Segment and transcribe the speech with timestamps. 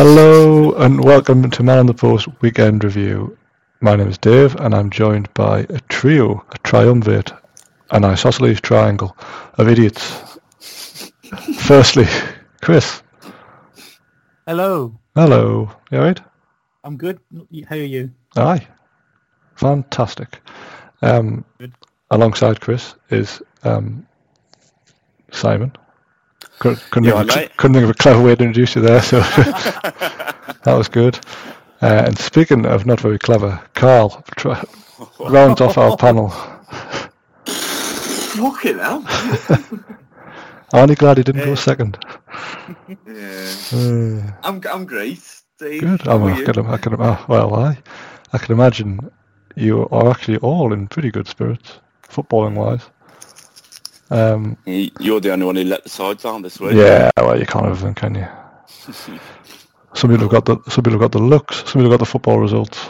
[0.00, 3.36] Hello and welcome to Man on the Post Weekend Review.
[3.80, 7.32] My name is Dave and I'm joined by a trio, a triumvirate,
[7.90, 9.16] an isosceles triangle
[9.54, 10.38] of idiots.
[11.58, 12.06] Firstly,
[12.62, 13.02] Chris.
[14.46, 15.68] Hello, Hello.
[15.90, 16.20] You alright?
[16.84, 17.18] I'm good.
[17.68, 18.12] How are you?
[18.36, 18.68] Aye.
[19.56, 20.40] Fantastic.
[21.02, 21.74] Um, Good.
[22.12, 24.06] alongside Chris is um,
[25.32, 25.72] Simon.
[26.58, 28.82] Couldn't, couldn't, think of, all a- couldn't think of a clever way to introduce you
[28.82, 29.20] there, so
[30.64, 31.18] that was good.
[31.80, 34.62] Uh, and speaking of not very clever, Carl try,
[35.20, 36.28] rounds off our panel.
[37.46, 39.04] Fucking hell.
[40.72, 41.98] Aren't you glad he didn't go second?
[43.06, 43.52] Yeah.
[43.72, 45.22] Uh, I'm I'm great.
[45.58, 45.80] Dave.
[45.80, 46.06] good.
[46.06, 47.78] I'm, I can, I can, uh, well, I,
[48.32, 49.10] I can imagine
[49.56, 52.82] you are actually all in pretty good spirits, footballing wise.
[54.10, 56.74] Um, You're the only one who let the sides down this week.
[56.74, 58.26] Yeah, well, you can't have everything, can you?
[59.94, 61.98] Some people have got the some people have got the looks, some people have got
[62.00, 62.86] the football results,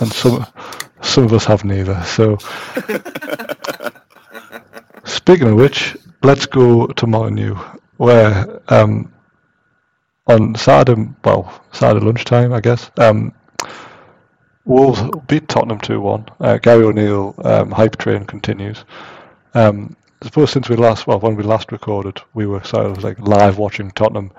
[0.00, 0.46] and some
[1.02, 2.02] some of us have neither.
[2.04, 2.38] So,
[5.04, 7.54] speaking of which, let's go to Molineux,
[7.98, 9.12] where um,
[10.26, 13.32] on Saturday, well, Saturday lunchtime, I guess, um,
[14.64, 16.26] Wolves beat Tottenham two one.
[16.40, 18.84] Uh, Gary O'Neil um, hype train continues.
[19.54, 23.04] Um, I suppose since we last, well, when we last recorded, we were sort of
[23.04, 24.32] like live watching Tottenham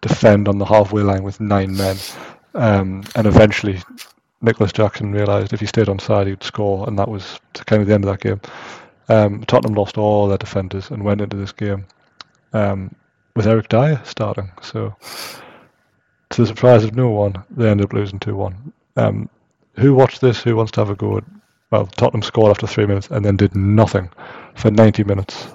[0.00, 1.96] defend on the halfway line with nine men,
[2.54, 3.80] um, and eventually
[4.42, 7.86] Nicolas Jackson realised if he stayed on side he'd score, and that was kind of
[7.86, 8.40] the end of that game.
[9.08, 11.86] Um, Tottenham lost all their defenders and went into this game
[12.52, 12.94] um,
[13.36, 14.50] with Eric Dier starting.
[14.62, 14.94] So,
[16.30, 18.72] to the surprise of no one, they ended up losing two one.
[18.96, 19.28] Um,
[19.74, 20.42] who watched this?
[20.42, 21.24] Who wants to have a go at?
[21.70, 24.10] Well, Tottenham scored after three minutes and then did nothing
[24.56, 25.46] for 90 minutes.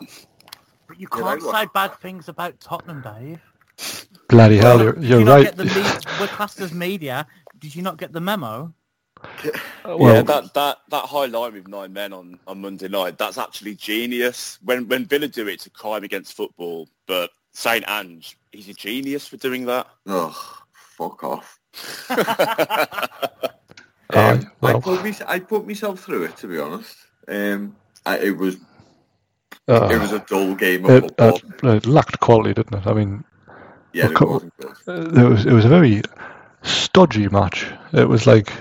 [0.88, 1.52] But you can't they were.
[1.54, 3.42] say bad things about Tottenham, Dave.
[4.30, 5.44] Bloody hell, you're, you're you right.
[5.44, 5.72] get the me-
[6.20, 7.28] we're classed as media.
[7.60, 8.74] Did you not get the memo?
[9.84, 13.38] well, yeah, that, that, that high line with nine men on, on Monday night, that's
[13.38, 14.60] actually genius.
[14.64, 17.84] When when Villa do it, it's a crime against football, but St.
[17.88, 19.88] Ange, he's a genius for doing that.
[20.06, 21.60] Oh, fuck off.
[24.14, 24.82] Um, I well.
[24.82, 26.96] put me, I put myself through it to be honest.
[27.28, 28.58] Um, I, it was
[29.68, 31.42] uh, it was a dull game of it, football.
[31.64, 32.88] uh, it lacked quality, didn't it?
[32.88, 33.24] I mean,
[33.94, 34.76] yeah, it co- wasn't good.
[34.88, 36.02] uh, it was it was a very
[36.62, 37.66] stodgy match.
[37.94, 38.52] It was like,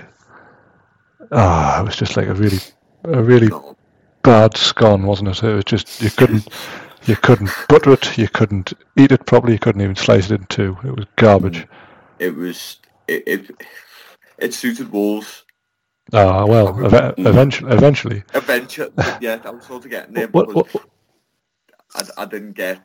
[1.31, 2.59] ah, it was just like a really,
[3.03, 3.75] a really No.
[4.23, 5.43] bad scone, wasn't it?
[5.43, 6.47] It was just you couldn't,
[7.05, 10.47] you couldn't butter it, you couldn't eat it properly, you couldn't even slice it in
[10.47, 10.77] two.
[10.83, 11.67] It was garbage.
[12.19, 12.77] It was
[13.07, 13.51] it, it
[14.37, 15.43] it suited Wolves.
[16.13, 18.23] Ah, well, ev- eventually, eventually.
[18.33, 18.91] Eventually,
[19.21, 20.27] yeah, I was sort of getting there.
[20.27, 20.85] What, because what,
[22.17, 22.79] I, I didn't get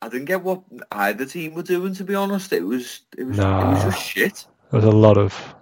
[0.00, 0.62] I didn't get what
[0.92, 1.92] either team were doing.
[1.94, 4.46] To be honest, it was it was it was just shit.
[4.70, 5.54] There's a lot of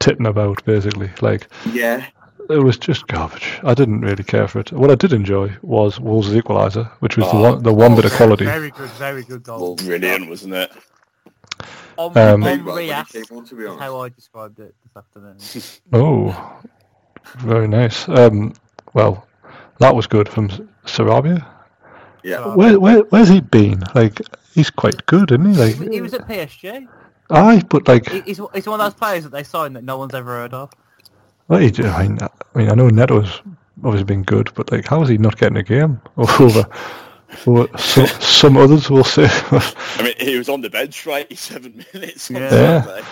[0.00, 1.10] titting about, basically.
[1.20, 2.06] Like, Yeah,
[2.50, 3.58] it was just garbage.
[3.64, 4.72] I didn't really care for it.
[4.72, 7.42] What I did enjoy was Wolves' equaliser, which was the Oh.
[7.54, 8.44] one, the one bit of quality.
[8.44, 9.76] Very good, very good goal.
[9.76, 10.70] Brilliant, wasn't it?
[11.98, 13.82] On, Um, on well when he Rias, on, to be is honest.
[13.82, 15.36] how I described it this afternoon.
[15.92, 16.60] Oh,
[17.38, 18.08] very nice.
[18.08, 18.52] Um,
[18.94, 19.26] well,
[19.80, 21.44] that was good from S- Sarabia.
[22.22, 23.82] Yeah, So- Where, where, where's he been?
[23.94, 24.20] Like,
[24.54, 25.50] he's quite good, isn't he?
[25.54, 26.88] he, was, Like, he was at PSG.
[27.30, 30.14] aye, but like, He's, he's one of those players that they signed that no one's
[30.14, 30.70] ever heard of.
[31.48, 33.42] what he, I mean, I mean, I know Neto's
[33.84, 36.64] obviously been good, but like, how is he not getting a game over?
[37.46, 39.26] Over some, some others will say.
[39.28, 42.38] I mean, he was on the bench for 87 minutes Yeah.
[42.40, 42.84] Yeah.
[42.86, 43.02] Well,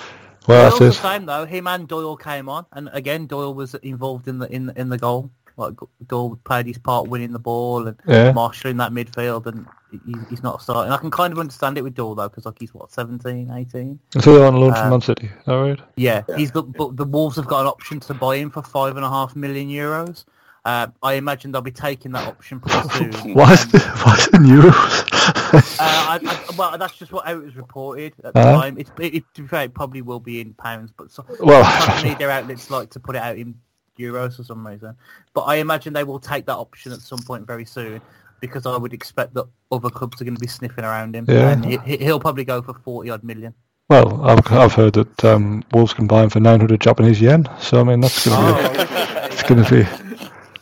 [0.49, 0.93] Well, that's the it.
[0.93, 1.45] same though.
[1.47, 4.99] Him and Doyle came on, and again Doyle was involved in the in in the
[4.99, 5.31] goal.
[5.59, 5.75] Like
[6.07, 8.33] Doyle played his part winning the ball and Yeah.
[8.33, 10.93] marshalling that midfield, and he, he's not starting.
[10.93, 13.99] I can kind of understand it with Doyle though, because like he's what 17, 18?
[14.21, 15.31] So they're on loan from Um, Man City.
[15.49, 15.81] All right.
[15.97, 16.37] Yeah, Yeah.
[16.37, 16.73] he's got.
[16.73, 19.35] But the Wolves have got an option to buy him for five and a half
[19.35, 20.25] million euros.
[20.67, 22.89] Uh, I imagine they'll be taking that option pretty
[23.23, 23.35] soon.
[23.35, 25.79] Why is Um, the why is in euros?
[25.81, 28.61] uh, I, I, well, that's just what how it was reported at the Uh-huh.
[28.63, 28.77] time.
[28.79, 31.63] It's, it, it, to be fair, it probably will be in pounds, but so, Well-
[32.05, 33.55] media outlets like to put it out in
[33.97, 34.97] euros for some reason.
[35.35, 38.01] But I imagine they will take that option at some point very soon
[38.41, 41.51] because I would expect that other clubs are going to be sniffing around him, Yeah.
[41.53, 43.55] and he, he'll probably go for forty odd million.
[43.89, 47.49] well, I've I've heard that um, Wolves can buy him for 900 Japanese yen.
[47.61, 49.87] So I mean that's going to be it's going to be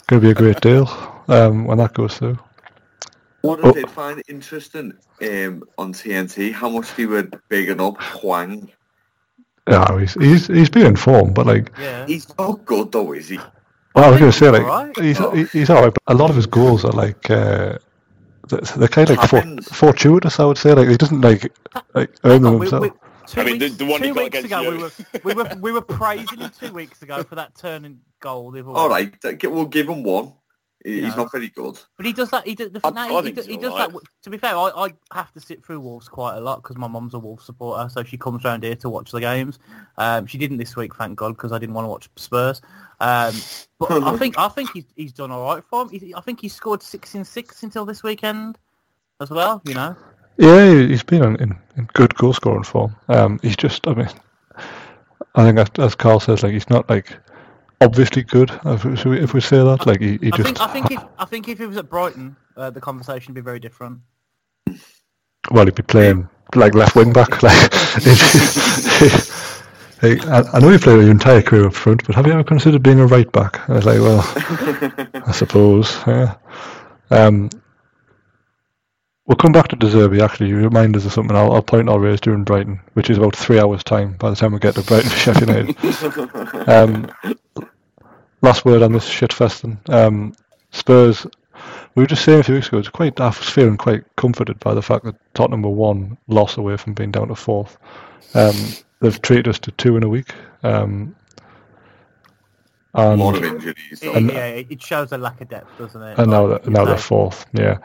[0.05, 0.89] going to be a great deal
[1.29, 2.39] um, when that goes through.
[3.43, 3.69] What Oh.
[3.71, 4.93] I did find interesting
[5.23, 8.71] um, on TNT, how much they were bigging up Hwang.
[9.69, 12.07] Yeah, he's he's he's been in form, but like Yeah.
[12.07, 13.39] He's not good though, is he?
[13.95, 14.99] Well, I was going to say, he's like, alright.
[15.01, 15.31] he's Oh.
[15.31, 17.79] he's alright, but a lot of his goals are like uh,
[18.49, 20.39] they're, they're kind of like for, fortuitous.
[20.41, 21.51] I would say, like he doesn't like
[21.95, 22.83] like earn them We- himself.
[22.83, 22.91] we-
[23.27, 24.93] two I mean, the- weeks, the one he two got weeks against ago, we were,
[25.25, 28.51] we were we were praising him two weeks ago for that turning goal.
[28.51, 28.71] the other.
[28.71, 29.13] All right,
[29.45, 30.33] we'll give him one.
[30.85, 31.15] He's Yeah.
[31.15, 31.79] not very good.
[31.97, 32.47] But he does that.
[32.47, 32.71] He does.
[32.71, 33.91] The, I- no, I he, think does, he does alright.
[33.91, 34.03] that.
[34.25, 36.87] To be fair, I, I have to sit through Wolves quite a lot because my
[36.87, 39.59] mum's a Wolves supporter, so she comes round here to watch the games.
[39.97, 42.61] Um, she didn't this week, thank God, because I didn't want to watch Spurs.
[43.01, 43.35] Um,
[43.81, 45.89] but I think I think he's he's done all right for him.
[45.89, 48.59] He, I think he scored six in six until this weekend
[49.23, 49.63] as well.
[49.65, 49.97] You know.
[50.37, 52.95] Yeah, he- he's been in, in, in good goal scoring form.
[53.09, 54.09] Um, he's just, I mean,
[55.35, 57.17] I think as, as Carl says, like he's not like
[57.81, 58.51] obviously good.
[58.65, 61.03] If we, if we say that, like he, he I just think I think if
[61.19, 64.01] I think if he was at Brighton, uh, the conversation would be very different.
[65.51, 67.43] well, he'd be playing like left wing back.
[67.43, 67.73] Like,
[70.01, 72.45] Hey, I, I know you played your entire career up front, but have you ever
[72.45, 73.69] considered being a right back?
[73.71, 74.21] I was like, well,
[75.27, 75.97] I suppose.
[76.07, 76.35] Yeah.
[77.11, 77.49] Um,
[79.27, 80.49] we'll come back to De Zerbi, actually.
[80.49, 83.37] You remind us of something I'll, I'll point out raised during Brighton, which is about
[83.37, 86.69] three hours' time by the time we get to Brighton for Sheffield United.
[86.69, 87.11] um,
[88.43, 89.79] last word on this shitfest then.
[89.89, 90.35] Um,
[90.73, 91.27] Spurs,
[91.95, 94.59] we were just saying a few weeks ago, it's quite, I was feeling quite comforted
[94.61, 97.79] by the fact that Tottenham were one loss away from being down to fourth.
[98.35, 98.55] Um,
[99.01, 100.35] they've treated us to two in a week.
[100.65, 101.15] Um,
[102.95, 104.03] A and, lot of injuries.
[104.03, 104.15] It.
[104.15, 106.19] And- yeah, it shows a lack of depth, doesn't it?
[106.19, 107.47] and now, Like, they're, now they're fourth.
[107.53, 107.79] Yeah.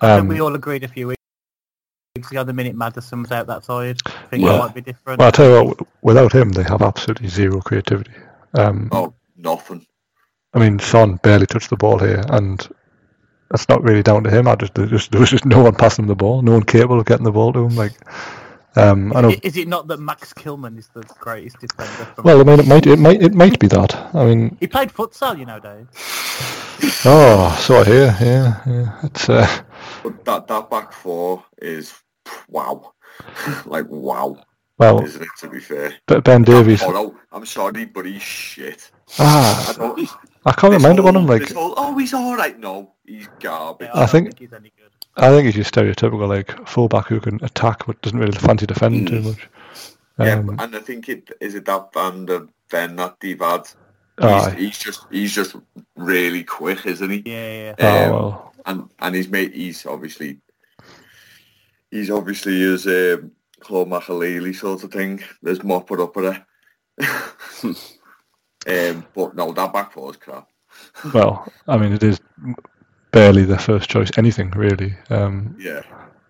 [0.00, 3.46] I think Um, we all agreed a few weeks ago the minute Maddison was out
[3.46, 3.98] that side.
[4.06, 5.18] I think Well- it might be different.
[5.18, 8.12] Well, I'll tell you what, without him, they have absolutely zero creativity.
[8.54, 9.86] Um, Oh, nothing.
[10.52, 12.66] I mean, Son barely touched the ball here, and
[13.50, 14.46] that's not really down to him.
[14.46, 16.62] I just, there, just, there was just no one passing him the ball, no one
[16.62, 17.74] capable of getting the ball to him.
[17.74, 17.92] Like,
[18.76, 19.30] um, I know.
[19.30, 21.90] I- Is it not that Max Kilman is the greatest defender?
[22.14, 23.94] From Well, I mean, it might, it might, it might be that.
[24.14, 25.88] I mean, he played futsal, you know, Dave.
[27.04, 28.16] oh, so I hear.
[28.20, 28.98] Yeah, yeah.
[29.02, 29.62] It's uh,
[30.04, 31.92] But that, that back four is
[32.48, 32.92] wow.
[33.66, 34.36] like, wow.
[34.78, 35.94] well, Isn't it, to be fair?
[36.06, 36.82] but Ben Davies.
[36.82, 38.90] Apollo, I'm sorry, but he's shit.
[39.18, 39.98] I Ah, don't,
[40.46, 41.28] I can't this remember one of him.
[41.28, 42.58] Like, whole, oh, he's all right.
[42.58, 43.88] No, he's garbage.
[43.88, 44.90] Yeah, I, I don't think- he's any good.
[45.16, 49.06] I think he's your stereotypical like fullback who can attack but doesn't really fancy defending
[49.06, 49.48] too much.
[50.18, 53.68] Yeah, Um, and I think it is it that Van de Ven that they've had.
[54.20, 55.56] He's, he's just he's just
[55.96, 57.22] really quick, isn't he?
[57.26, 57.74] Yeah, yeah.
[57.80, 58.54] Oh Um, well.
[58.66, 60.38] and and he's made he's obviously
[61.90, 65.22] he's obviously his um, Claude Makelele sort of thing.
[65.42, 66.42] There's more put up with it.
[68.66, 70.48] um, but no, that back four is crap.
[71.12, 72.20] Well, I mean, it is
[73.12, 74.94] barely their first choice anything really.
[75.10, 75.82] Um, Yeah,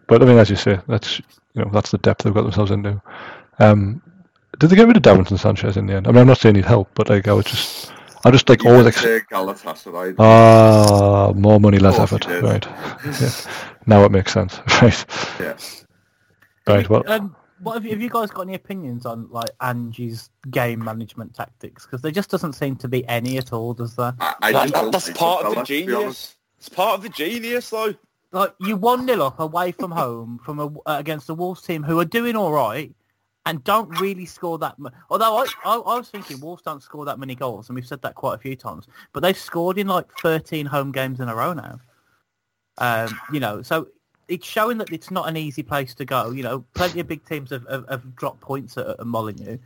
[0.07, 1.19] but I mean, as you say, that's
[1.55, 3.01] you know that's the depth they've got themselves into.
[3.59, 4.03] Um,
[4.59, 6.07] did they get rid of Davinson Sanchez in the end?
[6.07, 7.93] I mean, I'm not saying he'd help, but like I was just,
[8.25, 8.85] I just like He always.
[8.85, 10.15] went Ex- Galatasaray.
[10.19, 12.27] ah, more money, less effort.
[12.27, 12.67] Right.
[13.05, 13.31] Yeah.
[13.87, 14.59] Now it makes sense.
[14.83, 15.07] Right.
[15.41, 15.57] yeah.
[16.67, 16.89] Right.
[16.89, 20.83] Well, Um, what have you, have you guys got any opinions on like Ange's game
[20.83, 21.85] management tactics?
[21.85, 24.15] Because there just doesn't seem to be any at all, does there?
[24.21, 25.97] I, I That- that- that's part of the let's be honest.
[25.99, 26.35] genius.
[26.59, 27.95] It's part of the genius, though.
[28.33, 31.83] Like you one 0 up away from home from a, uh, against the Wolves team
[31.85, 32.93] who are doing all right
[33.47, 34.79] and don't really score that.
[34.79, 37.87] mu- Although I, I I was thinking Wolves don't score that many goals, and we've
[37.87, 38.87] said that quite a few times.
[39.13, 41.81] But they've scored in like 13 home games in a row now.
[42.79, 43.89] Um, you know, so
[44.29, 46.31] it's showing that it's not an easy place to go.
[46.31, 49.59] You know, plenty of big teams have, have, have dropped points at, at Molineux.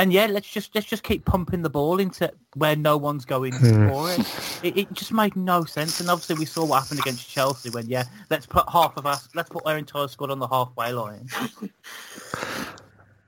[0.00, 3.52] And yeah, let's just let's just keep pumping the ball into where no one's going
[3.52, 4.20] to score it.
[4.64, 4.76] it.
[4.78, 6.00] It just made no sense.
[6.00, 9.28] And obviously, we saw what happened against Chelsea when yeah, let's put half of us,
[9.34, 11.28] let's put our entire squad on the halfway line.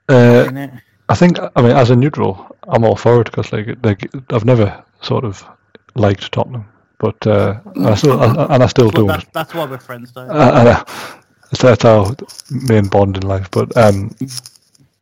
[0.09, 0.69] uh.
[1.09, 4.47] I think I mean as a neutral, I'm all for it because like, like I've
[4.47, 5.45] never sort of
[5.95, 6.67] liked Tottenham,
[6.99, 9.07] but uh, and I still I, and I still But don't.
[9.09, 10.23] that's, that's why we're friends, though.
[10.23, 10.85] Uh, and, uh,
[11.61, 12.17] that's our
[12.51, 13.51] main bond in life.
[13.51, 14.17] But um,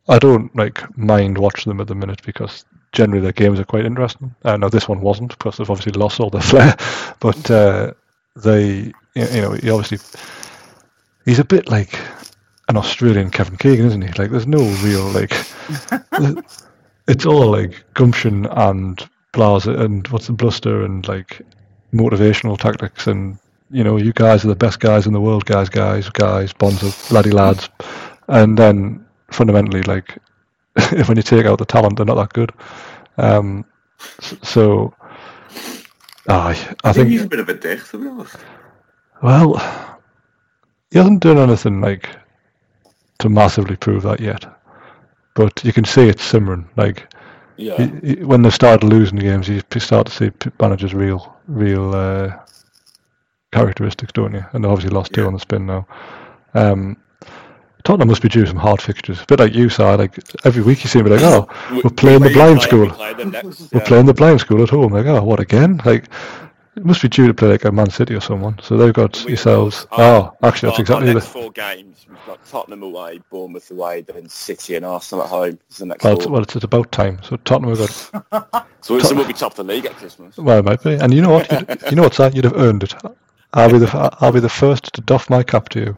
[0.07, 3.85] I don't like mind watching them at the minute because generally their games are quite
[3.85, 4.35] interesting.
[4.43, 6.75] Uh, now this one wasn't because they've obviously lost all their flair,
[7.19, 7.93] but uh,
[8.35, 9.99] they, you know, he obviously
[11.25, 11.99] he's a bit like
[12.67, 14.11] an Australian Kevin Keegan, isn't he?
[14.13, 15.33] Like there's no real like,
[17.07, 21.41] it's all like gumption and blazer and what's the bluster and like
[21.93, 23.37] motivational tactics and
[23.69, 26.83] you know you guys are the best guys in the world, guys, guys, guys, bonds
[26.83, 27.69] of laddie lads,
[28.27, 30.17] and then fundamentally like
[31.07, 32.51] when you take out the talent, they're not that good.
[33.17, 33.65] Um,
[34.41, 34.93] so,
[36.27, 38.35] aye, I I think he's a bit of a dick, to be honest.
[39.21, 39.55] well,
[40.91, 42.09] he hasn't done anything like
[43.19, 44.45] to massively prove that yet,
[45.35, 46.67] but you can see it's simmering.
[46.77, 47.13] Like
[47.57, 47.77] Yeah.
[48.01, 52.39] he, he, when they started losing games, you start to see managers' real, real uh,
[53.51, 54.43] characteristics, don't you?
[54.53, 55.85] And they obviously lost two on the spin now.
[56.53, 56.97] Um,
[57.83, 59.21] Tottenham must be due some hard fixtures.
[59.21, 59.83] A bit like you, Si.
[59.83, 62.67] Like every week you seem to be like, oh, We- we're playing the blind play-
[62.67, 62.85] school.
[62.85, 63.87] we play them next, We're yeah.
[63.87, 64.93] playing the blind school at home.
[64.93, 65.81] Like, oh, what again?
[65.85, 66.05] Like,
[66.77, 68.57] it must be due to play like a Man City or someone.
[68.63, 69.85] So they've got We- yourselves.
[69.91, 71.19] our- Oh, actually, that's our- exactly our the.
[71.19, 72.05] next four games.
[72.07, 75.59] We've got Tottenham away, Bournemouth away, then City and Arsenal at home.
[75.69, 77.19] Is the next Well, it's, well, it's, it's about time.
[77.23, 77.79] So Tottenham have
[78.41, 78.67] got.
[78.81, 80.37] so, so we'll be top of the league at Christmas.
[80.37, 80.93] Well, it might be.
[80.93, 81.51] And you know what?
[81.51, 82.29] You'd, you know what, Si?
[82.33, 82.93] You'd have earned it.
[83.53, 85.97] I'll be the I'll be the first to doff my cap to you.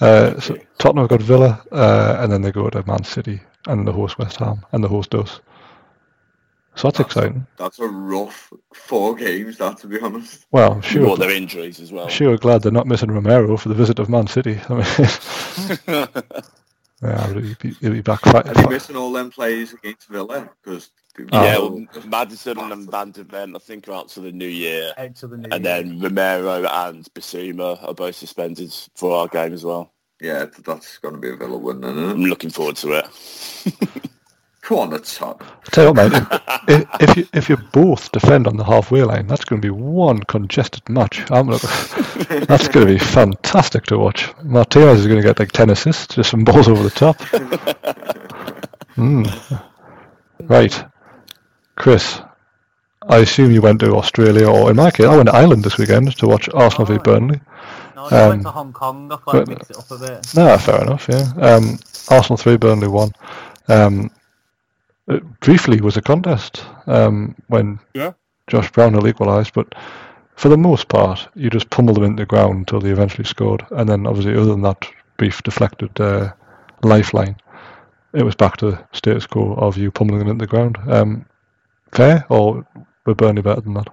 [0.00, 3.86] Uh, so Tottenham have got Villa, uh, and then they go to Man City, and
[3.86, 5.40] the host West Ham, and the host us.
[6.76, 7.46] So that's exciting.
[7.56, 10.46] That's a rough four games, that, to be honest.
[10.50, 11.06] Well, I'm sure.
[11.06, 12.08] all their injuries as well.
[12.08, 14.58] Sure, glad they're not missing Romero for the visit of Man City.
[14.68, 14.84] I mean,
[17.02, 18.26] yeah, he'll be, he'll be back.
[18.26, 20.50] Are they missing all them players against Villa?
[20.62, 21.86] Because Yeah, Oh.
[21.94, 24.92] well, Maddison and Van de Ven, I think, are out to the new year.
[24.98, 25.82] Out to the new And year.
[25.82, 29.92] then Romero and Bissouma are both suspended for our game as well.
[30.20, 32.10] yeah, that's going to be a Villa win, isn't it?
[32.10, 33.06] I'm looking forward to it.
[34.62, 35.44] Come on, it's top.
[35.72, 36.22] Tell you what, mate.
[36.66, 39.70] If, if you if you both defend on the halfway line, that's going to be
[39.70, 41.30] one congested match.
[41.30, 41.60] I'm look,
[42.48, 44.32] that's going to be fantastic to watch.
[44.42, 47.18] Martinez is going to get like ten assists, just some balls over the top.
[48.96, 49.62] Mm.
[50.44, 50.84] Right,
[51.76, 52.20] Chris.
[53.08, 55.76] I assume you went to Australia, or in my case, I went to Ireland this
[55.76, 57.04] weekend to watch Arsenal v Alright.
[57.04, 57.40] Burnley.
[57.94, 59.12] No, I went um, to Hong Kong.
[59.12, 60.34] I thought but- I'd mix it up a bit.
[60.34, 61.06] No, fair enough.
[61.08, 61.30] Yeah.
[61.36, 61.78] Um,
[62.10, 63.12] Arsenal three, Burnley one.
[63.68, 64.10] Um,
[65.08, 68.12] it briefly was a contest um, when Yeah.
[68.46, 69.74] Josh Brownhill equalised, but
[70.36, 73.64] for the most part, you just pummeled them into the ground until they eventually scored,
[73.72, 74.86] and then obviously, other than that
[75.18, 76.32] brief deflected uh,
[76.82, 77.36] lifeline,
[78.14, 80.78] it was back to the status quo of you pummeling them into the ground.
[80.88, 81.26] Um,
[81.94, 82.66] fair, or
[83.06, 83.88] were Burnley better than that?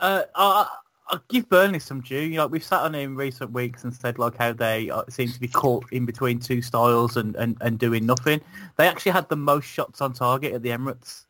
[0.00, 0.66] Uh, I,
[1.08, 2.30] I'll give Burnley some due.
[2.30, 5.40] Know, we've sat on in recent weeks and said like how they uh, seem to
[5.40, 8.40] be caught in between two styles and, and, and doing nothing.
[8.76, 11.24] They actually had the most shots on target at the Emirates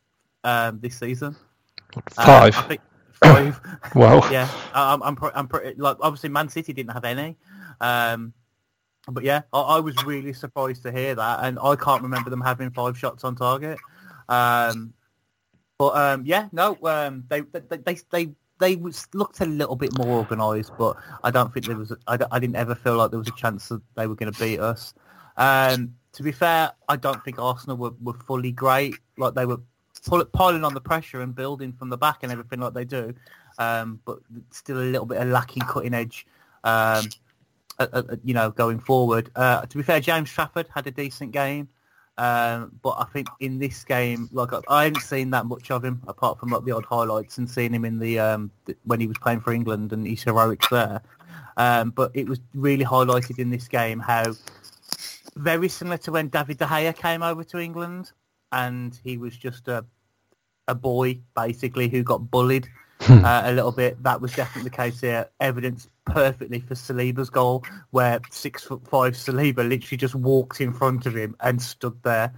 [0.44, 1.36] um, this season.
[1.96, 2.78] Um, Five.
[3.22, 3.60] Five.
[3.94, 4.28] wow.
[4.30, 7.36] yeah, I- I'm I'm, pre- I'm pretty like obviously Man City didn't have any.
[7.80, 8.32] Um,
[9.08, 12.40] but yeah, I, I was really surprised to hear that, and I can't remember them
[12.40, 13.78] having five shots on target.
[14.28, 14.94] Um,
[15.78, 18.28] but um, yeah, no, um, they they they they,
[18.60, 18.76] they
[19.12, 21.92] looked a little bit more organised, but I don't think there was.
[22.06, 24.38] I, I didn't ever feel like there was a chance that they were going to
[24.38, 24.94] beat us.
[25.36, 28.94] Um, to be fair, I don't think Arsenal were, were fully great.
[29.18, 29.58] Like they were
[30.06, 33.14] pull, piling on the pressure and building from the back and everything like they do,
[33.58, 36.26] um, but still a little bit of lacking cutting edge.
[36.62, 37.06] Um,
[37.78, 39.32] uh, uh, you know, going forward.
[39.34, 41.68] Uh, to be fair, James Trafford had a decent game,
[42.16, 45.84] um, but I think in this game, like I, I haven't seen that much of
[45.84, 49.00] him apart from like the odd highlights and seeing him in the um, th- when
[49.00, 51.02] he was playing for England and his heroics there.
[51.56, 54.34] Um, but it was really highlighted in this game how
[55.36, 58.12] very similar to when David De Gea came over to England
[58.52, 59.84] and he was just a
[60.68, 62.68] a boy basically who got bullied
[63.08, 64.02] uh, a little bit.
[64.02, 65.28] That was definitely the case here.
[65.40, 71.06] Evidence perfectly for Saliba's goal, where six foot five Saliba literally just walked in front
[71.06, 72.32] of him and stood there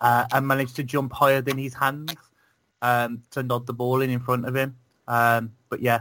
[0.00, 2.14] uh, and managed to jump higher than his hands
[2.82, 4.76] um, to nod the ball in in front of him.
[5.08, 6.00] Um, but yeah,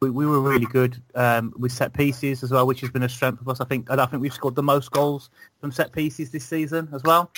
[0.00, 3.08] we, we were really good um, with set pieces as well, which has been a
[3.08, 3.60] strength of us.
[3.60, 5.30] I think, and I think we've scored the most goals
[5.60, 7.30] from set pieces this season as well.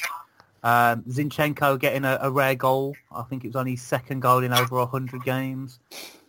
[0.62, 2.94] Um, Zinchenko getting a, a rare goal.
[3.10, 5.78] I think it was only his second goal in over 100 games.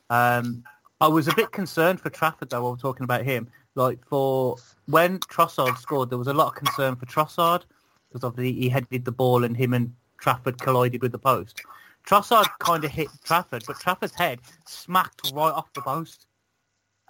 [0.09, 0.63] Um,
[0.99, 3.47] I was a bit concerned for Trafford, though, while we're talking about him.
[3.75, 7.63] Like, for when Trossard scored, there was a lot of concern for Trossard
[8.11, 11.61] because obviously he headed the ball and him and Trafford collided with the post.
[12.05, 16.27] Trossard kind of hit Trafford, but Trafford's head smacked right off the post.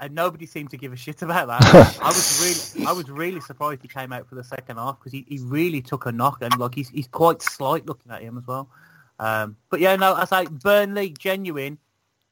[0.01, 1.61] And nobody seemed to give a shit about that.
[2.01, 5.11] I was really, I was really surprised he came out for the second half because
[5.11, 8.39] he, he really took a knock and like he's he's quite slight looking at him
[8.39, 8.67] as well.
[9.19, 11.77] Um, but yeah, no, I say Burnley, genuine,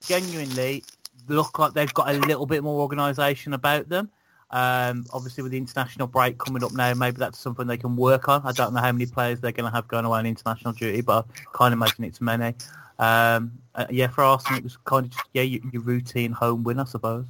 [0.04, 0.84] genuinely
[1.28, 4.10] look like they've got a little bit more organisation about them.
[4.50, 8.28] Um, obviously, with the international break coming up now, maybe that's something they can work
[8.28, 8.42] on.
[8.44, 11.02] I don't know how many players they're going to have going away on international duty,
[11.02, 12.56] but I can't imagine it's many.
[12.98, 16.64] Um, uh, yeah, for Arsenal, it was kind of just yeah your, your routine home
[16.64, 17.26] win, I suppose.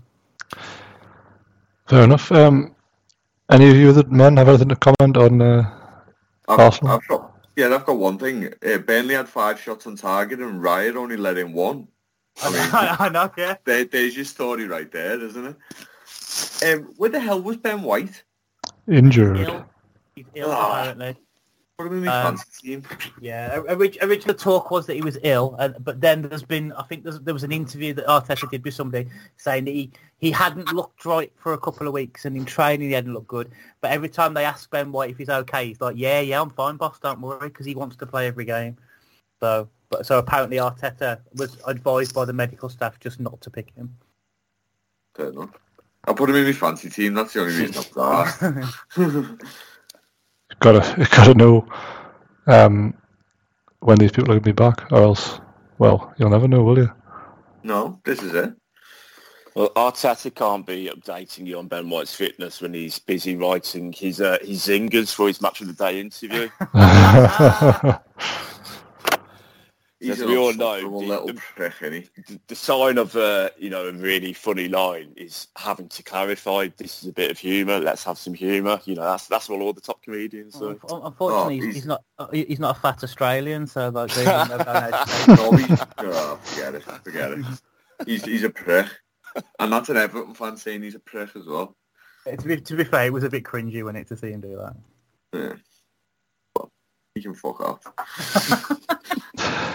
[1.87, 2.31] Fair enough.
[2.31, 2.75] Um,
[3.49, 5.79] any of you other men have anything to comment on uh,
[6.47, 6.93] I've, Arsenal?
[6.93, 8.53] I've got, yeah, I've got one thing.
[8.65, 11.87] Uh, Burnley had five shots on target and Raya only let in one.
[12.43, 13.57] I mean, I know, yeah.
[13.65, 15.55] there, there's your story right there, isn't it?
[16.63, 18.23] Um, where the hell was Ben White?
[18.87, 19.39] injured?
[19.39, 19.65] Ill.
[20.15, 21.17] He's ill, apparently.
[21.79, 22.83] Put him in my Um, team.
[23.21, 26.83] Yeah, orig- original talk was that he was ill, uh, but then there's been, I
[26.83, 30.29] think there's, there was an interview that Arteta did with somebody saying that he, he
[30.29, 33.51] hadn't looked right for a couple of weeks and in training he hadn't looked good.
[33.79, 36.49] But every time they ask Ben White if he's okay, he's like, yeah, yeah, I'm
[36.49, 38.75] fine, boss, don't worry, because he wants to play every game.
[39.39, 43.73] So, but so apparently Arteta was advised by the medical staff just not to pick
[43.73, 43.95] him.
[45.15, 45.51] Fair enough.
[46.03, 47.13] I put him in my fancy team.
[47.13, 47.97] That's the only reason I've
[48.97, 48.97] asked.
[50.59, 51.67] Gotta gotta know
[52.47, 52.93] um,
[53.79, 55.39] when these people are going to be back, or else,
[55.77, 56.91] well, you'll never know, will you?
[57.63, 58.53] no, this is it.
[59.55, 64.21] Well, Arteta can't be updating you on Ben White's fitness when he's busy writing his
[64.21, 66.49] uh, his zingers for his match of the day interview.
[69.99, 72.09] He's As we all know, the- little the- prick, isn't he?
[72.33, 76.69] the, the sign of a you know a really funny line is having to clarify
[76.77, 77.79] this is a bit of humour.
[77.79, 78.79] Let's have some humour.
[78.85, 80.69] You know that's that's what all the top comedians do.
[80.89, 84.13] Un- Unfortunately, Oh, he's, he's- he's not uh, he's not a fat Australian, so like
[84.13, 87.45] they don't know how to say No, he's, oh, forget it, forget it.
[88.05, 88.87] He's, he's a prick.
[89.59, 91.75] And that's an Everton fan saying he's a prick as well.
[92.25, 94.39] to, be, to be fair, it was a bit cringy when it to see him
[94.41, 94.75] do that.
[95.37, 95.53] Yeah.
[96.55, 96.71] Well,
[97.13, 98.79] he can fuck off.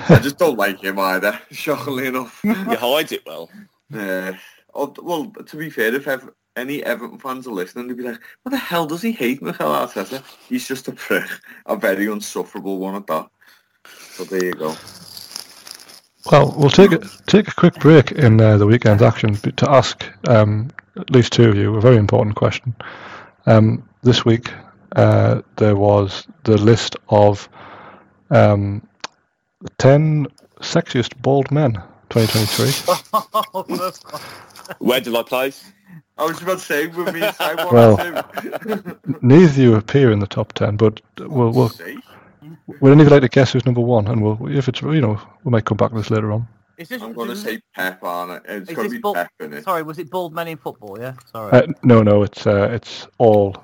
[0.09, 2.41] I just don't like him either, shockingly enough.
[2.45, 3.51] You hide it well.
[3.91, 4.37] Yeah.
[4.75, 8.21] Oh, well, to be fair, if ever, any Everton fans are listening, they'd be like,
[8.43, 10.23] what the hell does he hate Mikel Arteta?
[10.49, 11.29] He's just a prick.
[11.67, 13.29] A very unsufferable one at that.
[13.87, 14.75] So there you go.
[16.31, 20.07] Well, we'll take a, take a quick break in uh, the weekend's action to ask
[20.27, 22.75] um, at least two of you a very important question.
[23.47, 24.51] Um, this week,
[24.97, 27.49] uh, there was the list of
[28.31, 28.87] um,
[29.79, 30.27] 10
[30.61, 31.75] sexiest bald men
[32.11, 32.95] 2023.
[34.79, 35.65] Where did I place?
[36.17, 38.99] I was about to say, with me inside one Well- or.
[39.23, 41.99] Neither of you appear in the top 10, but we'll, we'll, See?
[42.81, 44.07] would any of you like to guess who's number one?
[44.07, 46.47] And we'll, if it's, you know, we might come back to this later on.
[46.79, 48.43] Is this, I'm going to is say Pep on it.
[48.49, 49.65] It's Is going this to be bald- Pep in it.
[49.65, 50.99] Sorry, was it bald men in football?
[51.01, 51.53] Yeah, sorry.
[51.53, 53.57] Uh, no, no, it's uh, it's all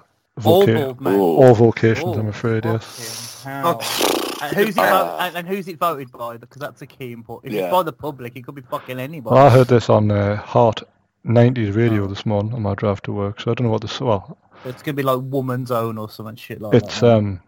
[0.44, 1.18] All voca- bald men.
[1.20, 3.42] All vocations, I'm afraid, yes.
[3.44, 4.26] fucking hell.
[4.42, 6.36] and, who's it vo- and, and who's it voted by?
[6.36, 7.52] Because that's a key important.
[7.52, 7.66] If Yeah.
[7.66, 9.34] it's by the public, it could be fucking anybody.
[9.34, 10.82] Well, I heard this on uh, Heart
[11.26, 14.00] 90s radio this morning on my drive to work, so I don't know what this.
[14.00, 17.16] Well, It's gonna be like woman's own or something shit like it's that.
[17.16, 17.40] um,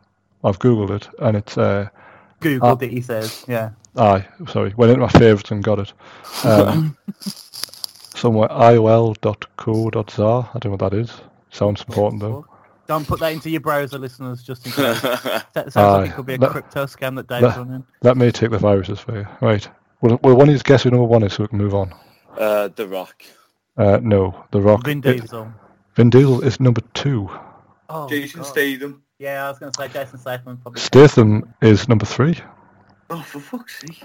[0.45, 1.89] I've googled it and it's uh,
[2.41, 2.91] Googled it.
[2.91, 3.71] He says, yeah.
[3.97, 5.93] aye, sorry, went into my favourites and got it.
[6.45, 6.97] Um,
[8.15, 10.23] somewhere iol.co.za.
[10.55, 11.13] I don't know what that is.
[11.51, 12.47] Sounds important though.
[12.89, 15.01] Don't put that into your browser, listeners, just in case.
[15.55, 15.97] That sounds Aye.
[16.03, 17.85] like it could be a That- crypto scam that Dave's that- running.
[18.01, 19.27] That may take the viruses for you.
[19.41, 19.67] Right.
[20.01, 21.95] Well, well one of you guess who number one is so we can move on.
[22.37, 23.23] Uh, the Rock.
[23.77, 24.85] Uh, no, The Rock.
[24.85, 25.53] Vin it- Diesel.
[25.95, 27.31] Vin Diesel is number two.
[27.89, 28.47] Oh, Jason God.
[28.49, 29.03] Statham.
[29.19, 30.81] Yeah, I was gonna say Jason Statham probably.
[30.81, 32.37] Statham is number three.
[33.11, 34.05] Oh, for fuck's sake.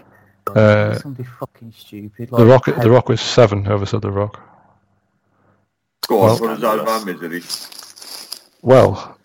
[0.56, 2.30] Uh, Somebody fucking stupid.
[2.30, 2.66] The Rock.
[2.66, 3.66] The Rock was seven.
[3.66, 4.40] Whoever said The Rock.
[6.08, 7.42] Go Well- on, put us out of our misery.
[8.62, 9.18] Well,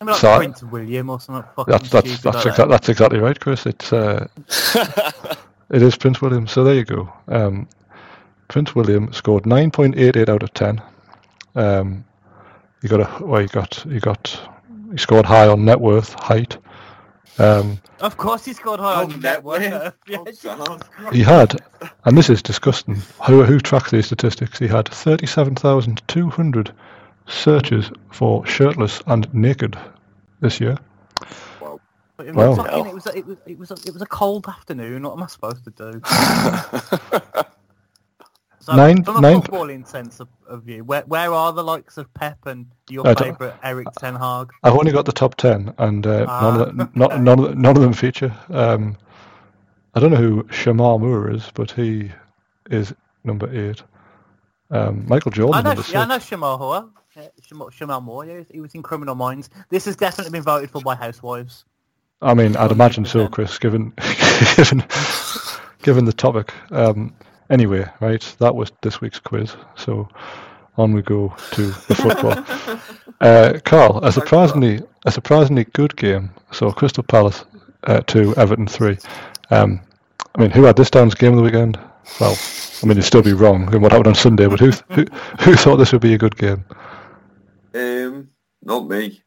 [0.00, 3.38] Maybe like So- Prince William or something that's that's that's like exactly that's exactly right,
[3.38, 3.66] Chris.
[3.66, 4.26] It's uh,
[5.70, 6.46] it is Prince William.
[6.46, 7.12] So there you go.
[7.28, 7.68] Um,
[8.48, 10.80] Prince William scored nine point eight eight out of ten.
[11.54, 12.04] Um,
[12.82, 14.40] he got a well, he got he got
[14.92, 16.56] he scored high on net worth, height.
[17.38, 17.80] Um.
[18.00, 19.60] Of course, he scored high Oh, on net worth.
[19.60, 20.80] net Yeah, Oh, Jesus sound.
[20.90, 21.14] Christ.
[21.16, 21.56] he had,
[22.04, 23.02] and this is disgusting.
[23.26, 24.58] Who who tracks these statistics?
[24.60, 26.72] He had thirty seven thousand two hundred
[27.28, 29.76] searches for shirtless and naked
[30.40, 30.76] this year.
[32.16, 32.48] But it Well.
[32.50, 35.02] was fucking- it was a, it was it was a, it was a cold afternoon.
[35.04, 36.00] What am I supposed to do?
[38.60, 41.96] So, Nine- from a nine- footballing sense of, of view, where where are the likes
[41.96, 44.50] of Pep and your I favourite Eric Ten Hag?
[44.62, 46.64] I've only got the top ten, and uh, none, of Ah.
[46.64, 48.30] the, not, none, of the, none of them feature.
[48.50, 48.94] Um,
[49.94, 52.10] I don't know who Shemar Moore is, but he
[52.68, 52.92] is
[53.24, 53.82] number eight.
[54.70, 55.94] Um, Michael I Jordan know, number six.
[55.94, 56.90] yeah, I know Shamal Moore.
[57.16, 59.50] Yeah, Shamal, Shamal Moore, yeah, he was in Criminal Minds.
[59.70, 61.64] This has definitely been voted for by housewives.
[62.20, 63.92] I mean, I'd imagine so, Chris, given
[64.56, 64.84] given
[65.82, 66.52] given the topic.
[66.70, 67.14] Um,
[67.50, 69.56] anyway, right, that was this week's quiz.
[69.76, 70.08] So
[70.76, 72.80] on we go to the football.
[73.20, 76.30] uh, Carl, a surprisingly a surprisingly good game.
[76.52, 77.44] So Crystal Palace
[77.84, 78.98] uh, two, Everton three.
[79.50, 79.80] Um,
[80.34, 81.78] I mean, who had this down as game of the weekend?
[82.20, 82.36] Well,
[82.82, 84.46] I mean, it'd still be wrong in what happened on Sunday.
[84.46, 85.06] But who who
[85.40, 86.64] who thought this would be a good game?
[87.74, 88.30] Um,
[88.62, 89.22] not me.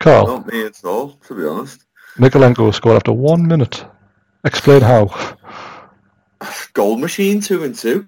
[0.00, 1.84] Carl, Not me at all, to be honest.
[2.16, 3.84] Mykolenko scored after one minute.
[4.44, 5.36] Explain how.
[6.72, 8.06] Goal machine, two and two.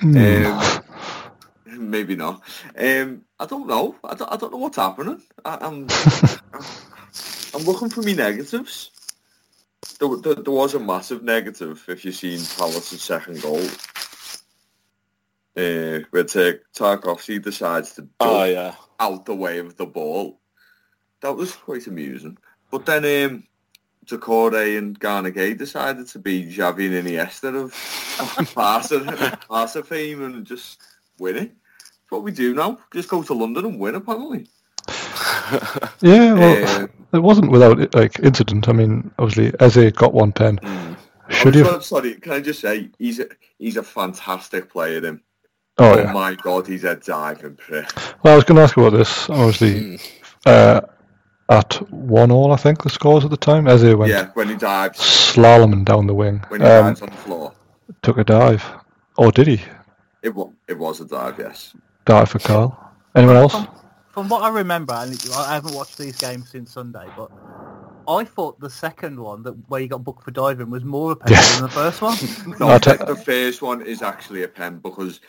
[0.00, 0.16] Hmm.
[0.16, 2.42] Um, maybe not.
[2.78, 3.96] Um, I don't know.
[4.02, 5.20] I don't, I don't know what's happening.
[5.44, 5.86] I, I'm,
[7.54, 8.89] I'm looking for me negatives.
[10.00, 13.62] There, there, there was a massive negative if you've seen Palace's second goal.
[15.56, 18.74] Uh, where Ta- Tarkowski decides to Oh yeah.
[18.98, 20.40] out the way of the ball.
[21.20, 22.38] That was quite amusing.
[22.70, 23.44] But then um,
[24.06, 30.46] Doucouré and Gana Gueye decided to be Xavi and Iniesta of Barca, Barca fame and
[30.46, 30.80] just
[31.18, 31.52] win it.
[31.78, 32.78] That's what we do now.
[32.94, 34.46] Just go to London and win, apparently.
[36.00, 38.68] Yeah, well, Um, it wasn't without like incident.
[38.68, 40.58] I mean, obviously Eze got one pen.
[40.58, 40.96] mm.
[41.28, 41.64] Should Oh, you?
[41.64, 43.26] sorry, sorry, can I just say, he's a,
[43.58, 45.22] he's a fantastic player, him.
[45.78, 46.12] Oh Oh, yeah.
[46.12, 47.88] my God, he's a diving prick.
[48.24, 49.30] Well, I was going to ask about this.
[49.30, 50.00] Obviously,
[50.44, 50.80] uh,
[51.48, 53.68] at one all, I think the scores at the time.
[53.68, 56.44] Eze went Yeah, when he dives, slaloming down the wing.
[56.48, 57.52] when he Um, dives on the floor.
[58.02, 58.64] took a dive.
[59.16, 59.60] Or did he
[60.22, 61.74] It, wa- it was a dive, yes.
[62.06, 62.76] dive for Carl?
[63.14, 63.54] Anyone else?
[64.20, 67.30] From what I remember, and I haven't watched these games since Sunday, but
[68.06, 71.36] I thought the second one, that where you got booked for diving, was more appealing
[71.36, 71.54] Yes.
[71.54, 72.18] than the first one.
[72.60, 75.20] No, I'll the, first one is actually a pen because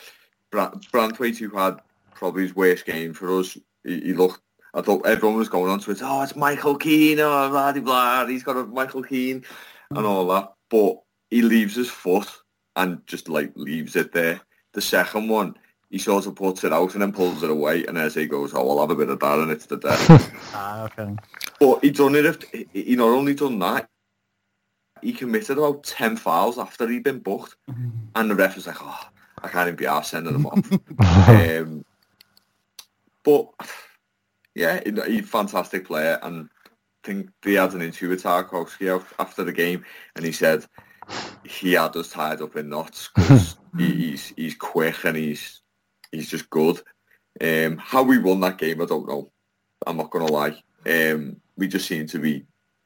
[0.51, 1.77] Bra- Branthwaite, who had
[2.15, 4.41] probably his worst game for us, he, he looked.
[4.73, 5.99] I thought everyone was going on to it.
[6.01, 7.21] Oh, it's Michael Keane.
[7.21, 7.82] Oh, blah blah.
[7.82, 8.25] blah.
[8.25, 9.45] He's got a Michael Keane
[9.91, 10.51] and all that.
[10.69, 10.97] But
[11.30, 12.27] he leaves his foot
[12.75, 14.41] and just like leaves it there.
[14.73, 15.56] The second one,
[15.91, 18.54] he sort of puts it out and then pulls it away, and as he goes,
[18.54, 20.32] "Oh, I'll have a bit of that," and it's the death.
[20.56, 21.15] ah, okay.
[21.60, 22.25] But he done it.
[22.25, 23.89] If, he not only done that,
[25.01, 27.58] he committed about ten fouls after he'd been booked,
[28.15, 28.99] and the ref was like, "Oh,
[29.43, 30.71] I can't even be arsed sending him off."
[31.60, 31.86] um,
[33.23, 33.49] but
[34.56, 39.04] yeah, he- he's a fantastic player, and I think they had an interview with Tarkowski
[39.19, 39.84] after the game,
[40.15, 40.65] and he said
[41.43, 45.61] he had us tied up in knots because he's he's quick and he's
[46.12, 46.82] he's just good.
[47.39, 49.32] Um, how we won that game, I don't know.
[49.88, 50.62] I'm not gonna lie.
[50.86, 52.45] Um, we just seem to be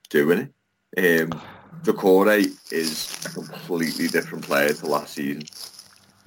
[0.10, 0.52] doing
[0.98, 1.24] it.
[1.24, 1.42] Um,
[1.84, 5.44] Doucouré is a completely different player to last season.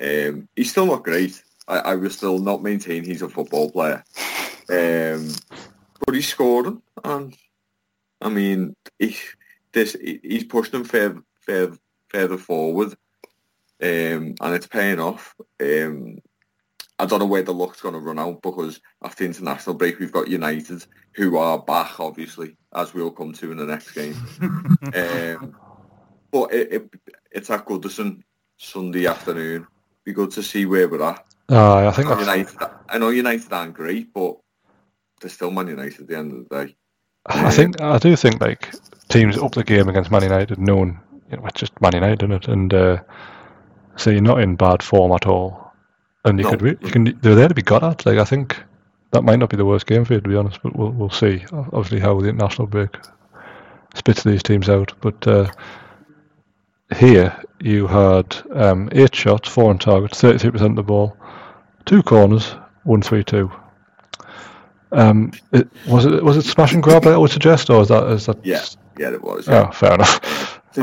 [0.00, 1.42] Um, he's still not great.
[1.66, 4.04] I, I will still not maintain he's a football player.
[4.70, 5.32] Um,
[6.04, 7.36] but he's scoring, and
[8.20, 9.16] I mean, he,
[9.72, 11.76] this he, he's pushed them further, further,
[12.08, 12.92] further forward,
[13.82, 15.34] um, and it's paying off.
[15.60, 16.18] Um,
[16.98, 20.12] I don't know where the luck's going to run out because after international break we've
[20.12, 20.84] got United,
[21.14, 24.16] who are back obviously, as we'll come to in the next game.
[24.94, 25.56] um,
[26.30, 26.94] but it, it,
[27.30, 28.22] it's at Goodison
[28.56, 29.66] Sunday afternoon.
[30.04, 31.24] Be good to see where we're at.
[31.50, 32.56] Ah, I think United,
[32.88, 34.36] I know United aren't great, but
[35.20, 36.76] they're still Man United at the end of the day.
[37.26, 38.74] I think I do think like
[39.08, 40.98] teams up the game against Man United, knowing
[41.30, 42.48] you know, it's just Man United, isn't it?
[42.48, 43.02] And uh,
[43.96, 45.67] so you're not in bad form at all,
[46.28, 46.50] and you No.
[46.50, 48.06] could re- you can they're there to be got at.
[48.06, 48.56] Like I think
[49.10, 51.10] that might not be the worst game for you to be honest, but we'll we'll
[51.10, 51.44] see.
[51.52, 52.96] Obviously, how the international break
[53.94, 55.26] spits these teams out, but.
[55.26, 55.50] Uh,
[56.96, 61.14] here you had um, eight shots, four on target, 33% of the ball,
[61.84, 63.50] two corners, one three two.
[64.92, 67.06] Um, it, was it was it smash and grab?
[67.06, 68.44] I would suggest, or is that is that?
[68.44, 68.64] Yeah,
[68.98, 69.46] yeah, it was.
[69.46, 69.68] Yeah.
[69.68, 70.60] Oh, fair enough.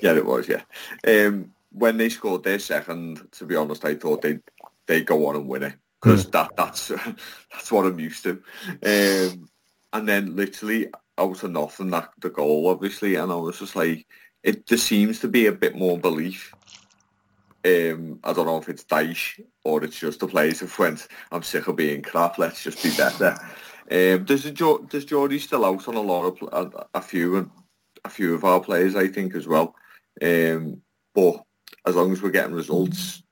[0.00, 0.48] yeah, it was.
[0.48, 0.62] Yeah.
[1.06, 4.40] Um, when they scored their second, to be honest, I thought they'd
[4.88, 6.88] they go on and win it because that that's
[7.52, 8.42] that's what I'm used to.
[8.84, 9.48] Um,
[9.92, 14.06] and then literally out of nothing, that the goal obviously, and I was just like,
[14.42, 16.52] it there seems to be a bit more belief.
[17.64, 21.08] Um, I don't know if it's Dyche or it's just the players have went.
[21.30, 22.38] I'm sick of being crap.
[22.38, 23.36] Let's just be better.
[23.90, 27.02] Um, there's a jo- there's Geordie still out on a lot of pl- a, a
[27.02, 27.50] few and
[28.04, 29.74] a few of our players, I think, as well.
[30.22, 30.82] Um,
[31.14, 31.42] but
[31.84, 33.22] as long as we're getting results,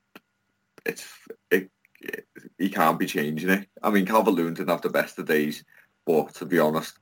[0.86, 1.06] it's
[1.50, 1.70] it,
[2.00, 2.26] it
[2.58, 3.68] he can't be changing it.
[3.82, 5.64] I mean, Calvert-Lewin didn't have the best of days,
[6.04, 6.98] but to be honest,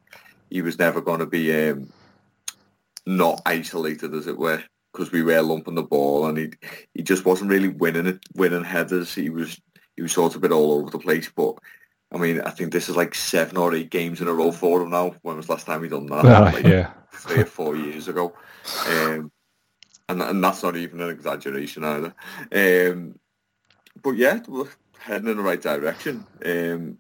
[0.51, 1.93] he was never going to be um,
[3.07, 6.51] not isolated, as it were, because we were lumping the ball, and he
[6.95, 9.15] he just wasn't really winning it, winning headers.
[9.15, 9.61] He was
[9.97, 11.55] he was sort of a bit all over the place, but
[12.13, 14.83] I mean, I think this is like seven or eight games in a row for
[14.83, 15.15] him now.
[15.23, 16.25] When was the last time he done that?
[16.25, 16.93] Ah, Like, yeah.
[17.13, 18.33] three or four years ago.
[18.89, 19.33] Um,
[20.09, 22.15] and, and that's not even an exaggeration either.
[22.53, 23.19] Um,
[24.03, 26.27] but yeah, we're heading in the right direction.
[26.45, 26.99] Um,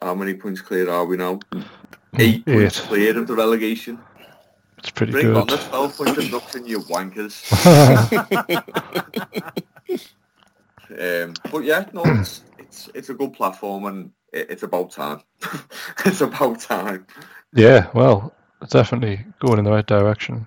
[0.00, 1.40] how many points clear are we now?
[2.18, 2.86] Eight, points Eight.
[2.86, 3.98] clear of the relegation.
[4.78, 5.58] It's pretty Bring on good.
[5.58, 7.44] the 12 point induction, you wankers.
[11.26, 15.20] um, but yeah, no, it's, it's, it's a good platform and it, it's about time.
[16.06, 17.06] it's about time.
[17.54, 18.32] Yeah, well,
[18.70, 20.46] definitely going in the right direction.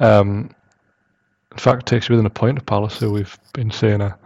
[0.00, 0.50] Um,
[1.52, 4.18] in fact, it takes you within a point of Palace, who we've been saying are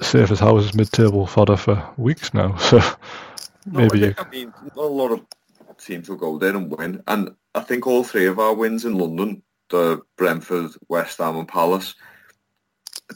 [0.00, 2.56] safe as houses mid-table fodder for weeks now.
[2.58, 2.78] So
[3.66, 5.20] No, maybe I, you, think, I mean, a lot of
[5.78, 7.02] teams will go there and win.
[7.06, 11.46] And I think all three of our wins in London, the Brentford, West Ham and
[11.46, 11.94] Palace,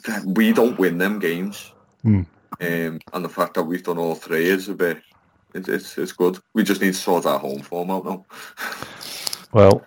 [0.07, 1.73] that we don't win them games.
[2.03, 2.23] Hmm.
[2.61, 4.99] Um, and the fact that we've done all three is a bit,
[5.55, 6.39] it's, it's, it's good.
[6.55, 8.25] We just need to sort our home form out now.
[9.53, 9.85] well,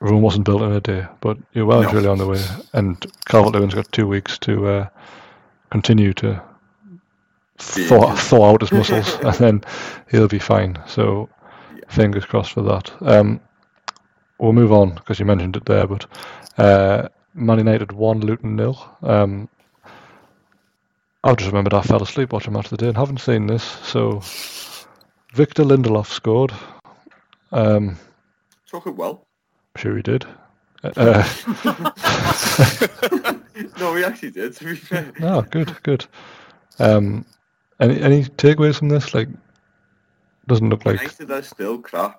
[0.00, 1.92] Rome wasn't built in a day, but you're well and No.
[1.92, 2.44] truly on the way.
[2.72, 4.88] And Calvert-Lewin's got two weeks to uh,
[5.72, 6.40] continue to
[7.58, 9.64] thaw, thaw out his muscles, and then
[10.10, 10.78] he'll be fine.
[10.86, 11.28] So
[11.88, 12.92] fingers crossed for that.
[13.00, 13.40] Um,
[14.38, 16.06] we'll move on because you mentioned it there, but
[16.58, 18.78] uh, Man United one, Luton nil.
[19.02, 19.48] Um,
[21.24, 23.62] I've just remembered I fell asleep watching match of the day and haven't seen this.
[23.62, 24.20] So
[25.32, 26.52] Victor Lindelof scored.
[27.52, 27.96] Um,
[28.74, 29.26] it well.
[29.74, 30.26] I'm sure he did.
[30.96, 31.22] Uh,
[33.78, 35.12] No, we actually did, to be fair.
[35.20, 36.06] no, good, good.
[36.78, 37.24] Um,
[37.80, 39.12] any any takeaways from this?
[39.14, 39.28] Like,
[40.46, 42.18] doesn't look like United are still crap.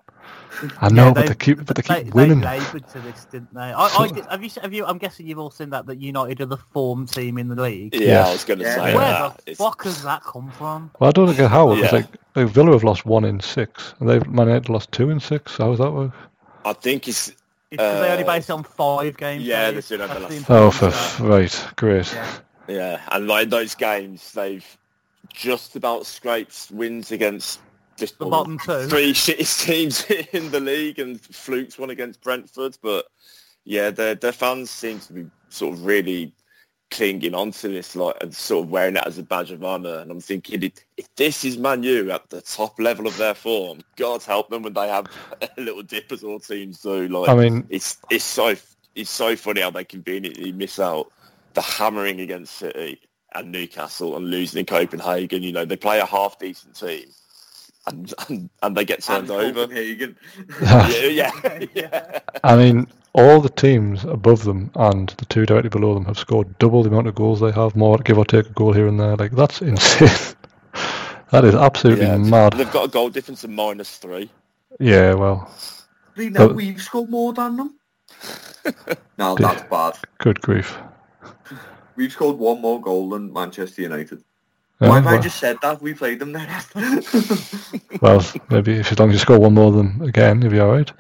[0.80, 2.40] I know, Yeah, but they keep but they they, keep winning.
[2.40, 3.60] They laboured to this, didn't they?
[3.62, 4.50] I, I did, have you?
[4.62, 4.86] Have you?
[4.86, 7.94] I'm guessing you've all seen that that United are the form team in the league.
[7.96, 8.28] Yeah, Yes.
[8.28, 8.76] I was going to Yeah.
[8.76, 9.38] say Where that.
[9.38, 10.92] the It's- fuck has that come from?
[11.00, 11.74] Well, I don't get how.
[11.76, 11.98] Because Yeah.
[11.98, 15.20] like, like Villa have lost one in six, and they've Man United lost two in
[15.20, 15.58] six.
[15.58, 16.12] How does that work?
[16.66, 17.34] I think it's
[17.74, 19.44] It's 'cause they only Uh, based on five games.
[19.44, 19.76] yeah, Dave.
[19.76, 22.14] they still have the That's last- Oh, importance for f- right, great.
[22.14, 22.32] Yeah.
[22.68, 24.66] Yeah, and like those games, they've
[25.34, 27.60] just about scraped wins against
[27.98, 28.88] just The bottom two.
[28.88, 32.78] three shittest teams in the league, and flukes one against Brentford.
[32.82, 33.06] But
[33.66, 36.32] yeah, their their fans seem to be sort of really
[36.94, 40.00] clinging onto this, like and sort of wearing it as a badge of honour.
[40.00, 43.34] And I'm thinking, if, if this is Man U at the top level of their
[43.34, 45.08] form, God help them when they have
[45.58, 47.08] a little dip as all teams do.
[47.08, 48.56] Like, I mean, it's it's so
[48.96, 51.12] it's so funny how they conveniently miss out
[51.54, 53.02] the hammering against City
[53.36, 55.44] and Newcastle and losing in Copenhagen.
[55.44, 57.06] You know, they play a half decent team
[57.88, 59.68] and and, and they get turned And over.
[59.68, 60.16] Copenhagen.
[60.62, 62.20] yeah, yeah, yeah.
[62.44, 66.58] I mean, all the teams above them and the two directly below them have scored
[66.58, 69.00] double the amount of goals they have, more give or take a goal here and
[69.00, 69.16] there.
[69.16, 70.36] Like that's insane.
[71.32, 72.54] that is absolutely Yeah, mad.
[72.54, 74.30] They've got a goal difference of minus three.
[74.80, 75.52] Yeah, well,
[76.16, 77.76] They know But- we've scored more than them.
[79.18, 79.54] no, Yeah.
[79.54, 79.94] that's bad.
[80.20, 80.76] good grief.
[81.96, 84.24] We've scored one more goal than Manchester United.
[84.82, 85.80] Yeah, Why have I just said that?
[85.82, 86.48] We played them then.
[88.02, 90.72] well, maybe if as long as you score one more than again, you'll be all
[90.72, 90.92] right.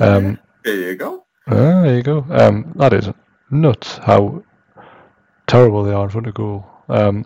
[0.00, 1.21] Um, there you go.
[1.48, 2.24] Ah, there you go.
[2.30, 3.08] Um, that is
[3.50, 4.42] nuts how
[5.46, 6.64] terrible they are in front of goal.
[6.88, 7.24] Um,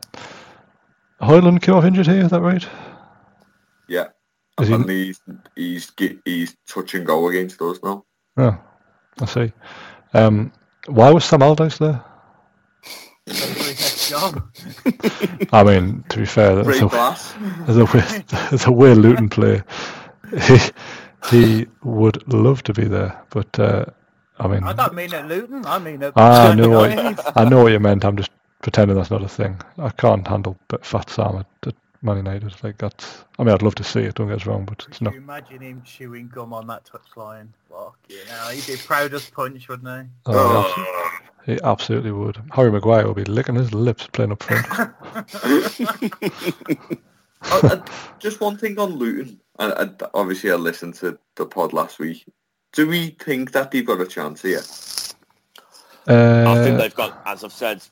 [1.20, 2.66] Hojlund came off injured here, is that right?
[3.88, 4.08] Yeah.
[4.60, 5.20] Is he- he's
[5.54, 5.92] he's
[6.24, 8.04] he's touch and go against us now.
[8.38, 8.58] Oh,
[9.20, 9.52] I see.
[10.14, 10.50] Um,
[10.86, 12.02] why was Sam Allardyce there?
[13.26, 14.42] That's his next job.
[15.52, 17.34] I mean, to be fair, there's Great a, class.
[17.68, 19.62] a way, there's a way Luton play.
[20.42, 20.58] He,
[21.30, 23.84] he would love to be there, but uh,
[24.38, 25.64] I mean, I don't mean at Luton.
[25.66, 28.04] I mean at Ah, I Man know what I know what you meant.
[28.04, 28.30] I'm just
[28.62, 29.60] pretending that's not a thing.
[29.78, 32.54] I can't handle but fat Sam at, at Man United.
[32.62, 33.24] Like that's.
[33.38, 34.14] I mean, I'd love to see it.
[34.14, 35.14] Don't get us wrong, but it's Could not.
[35.14, 37.48] you imagine him chewing gum on that touchline?
[37.70, 40.10] Fuck you know, he'd be proud as punch, wouldn't he?
[40.26, 42.42] Oh, Oh, he absolutely would.
[42.52, 44.66] Harry Maguire will be licking his lips playing up front.
[47.42, 47.84] Uh, uh,
[48.18, 49.40] just one thing on Luton.
[49.58, 52.24] And uh, obviously, I listened to the pod last week.
[52.76, 54.60] Do we think that they've got a chance here?
[56.08, 57.82] I think Uh, they've got, as I've said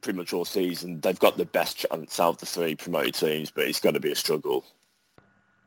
[0.00, 3.52] pretty much all season, they've got the best chance out of the three promoted teams,
[3.52, 4.64] but it's going to be a struggle.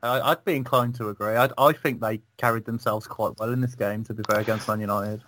[0.02, 1.34] I, I'd be inclined to agree.
[1.34, 4.68] I, I think they carried themselves quite well in this game, to be fair, against
[4.68, 5.22] Man United.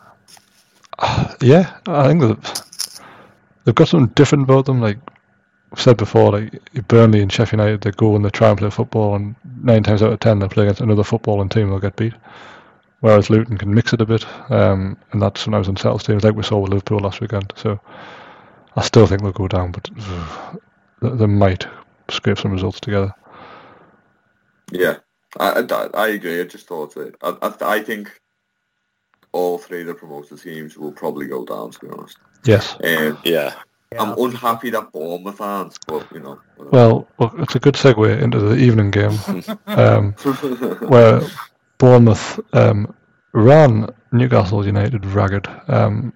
[1.40, 3.00] yeah, I think that
[3.64, 4.82] they've got something different about them.
[4.82, 4.98] Like
[5.72, 8.68] I've said before, like Burnley and Sheffield United, they go and they try and play
[8.68, 11.96] football, and nine times out of ten they play against another footballing team, they'll get
[11.96, 12.12] beat.
[13.04, 16.42] Whereas Luton can mix it a bit, um, and that sometimes unsettles teams, like we
[16.42, 17.52] saw with Liverpool last weekend.
[17.54, 17.78] So
[18.76, 20.56] I still think they'll go down, but uh,
[21.02, 21.66] they, they might
[22.08, 23.14] scrape some results together.
[24.72, 25.00] Yeah,
[25.38, 26.40] I, I, I agree.
[26.40, 27.14] I just thought it.
[27.22, 28.10] I, I, I think
[29.32, 31.72] all three of the promoted teams will probably go down.
[31.72, 32.74] To be honest, Yes.
[32.82, 33.52] um, Yeah.
[33.92, 36.40] Yeah, I'm unhappy that Bournemouth aren't, but you know.
[36.56, 39.12] Well, well, it's a good segue into the evening game,
[39.66, 40.12] um,
[40.88, 41.20] where
[41.84, 42.94] Bournemouth um,
[43.34, 45.46] ran Newcastle United ragged.
[45.68, 46.14] Um,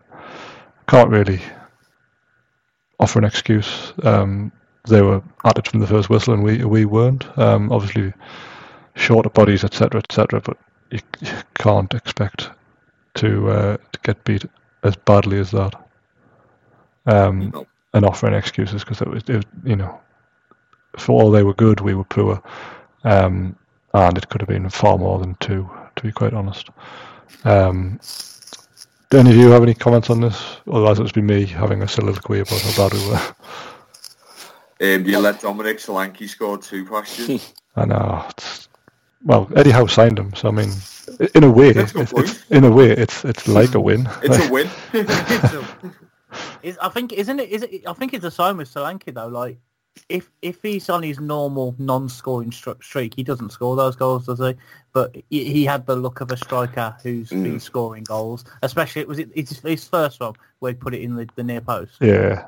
[0.87, 1.43] can't really
[2.99, 3.93] offer an excuse.
[4.03, 4.51] Um,
[4.89, 7.27] they were at it from the first whistle, and we we weren't.
[7.39, 8.15] Um, obviously,
[8.95, 10.41] shorter bodies, etc., etc.
[10.41, 10.57] But
[10.91, 12.49] you, you can't expect
[13.17, 14.47] to uh, to get beat
[14.85, 15.75] as badly as that.
[17.05, 17.67] Um, No.
[17.93, 20.01] and offering excuses because it was, it was, you know,
[20.97, 22.43] for all they were good, we were poor,
[23.05, 23.55] um,
[23.95, 26.69] and it could have been far more than two, to be quite honest.
[27.45, 28.01] Um,
[29.11, 30.59] do any of you have any comments on this?
[30.71, 33.35] Otherwise, it'll just be me having a soliloquy about how bad we were.
[34.81, 37.41] Um, you let Dominic Solanke score two past you.
[37.77, 38.25] I know.
[38.31, 38.69] It's,
[39.25, 40.71] well, Eddie Howe signed him, so I mean,
[41.35, 44.09] in a way, That's it's, it's, in a way, it's it's like a win.
[44.23, 44.71] It's a win.
[46.63, 47.49] Is, I think isn't it?
[47.49, 47.89] Is it?
[47.89, 49.27] I think it's a sign with Solanke though.
[49.27, 49.59] Like
[50.09, 54.55] if if he's on his normal non-scoring streak, he doesn't score those goals, does he?
[54.93, 57.61] But he, he had the look of a striker who's been mm.
[57.61, 58.45] scoring goals.
[58.63, 61.43] Especially it was it, it's his first one where he put it in the, the
[61.43, 61.93] near post.
[62.01, 62.47] yeah,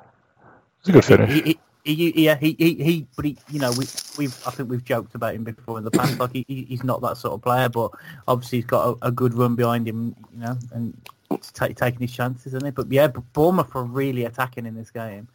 [0.81, 1.31] it's a good finish.
[1.31, 3.87] He, he, he, he, yeah, he, he, he, but he, you know, we,
[4.19, 6.19] we've, I think we've joked about him before in the past.
[6.19, 7.93] Like he, he- he's not that sort of player, but
[8.29, 10.95] obviously he's got a, a good run behind him, you know, and
[11.31, 12.71] he's ta- taking his chances, isn't he?
[12.71, 15.29] But yeah, but Bournemouth are really attacking in this game.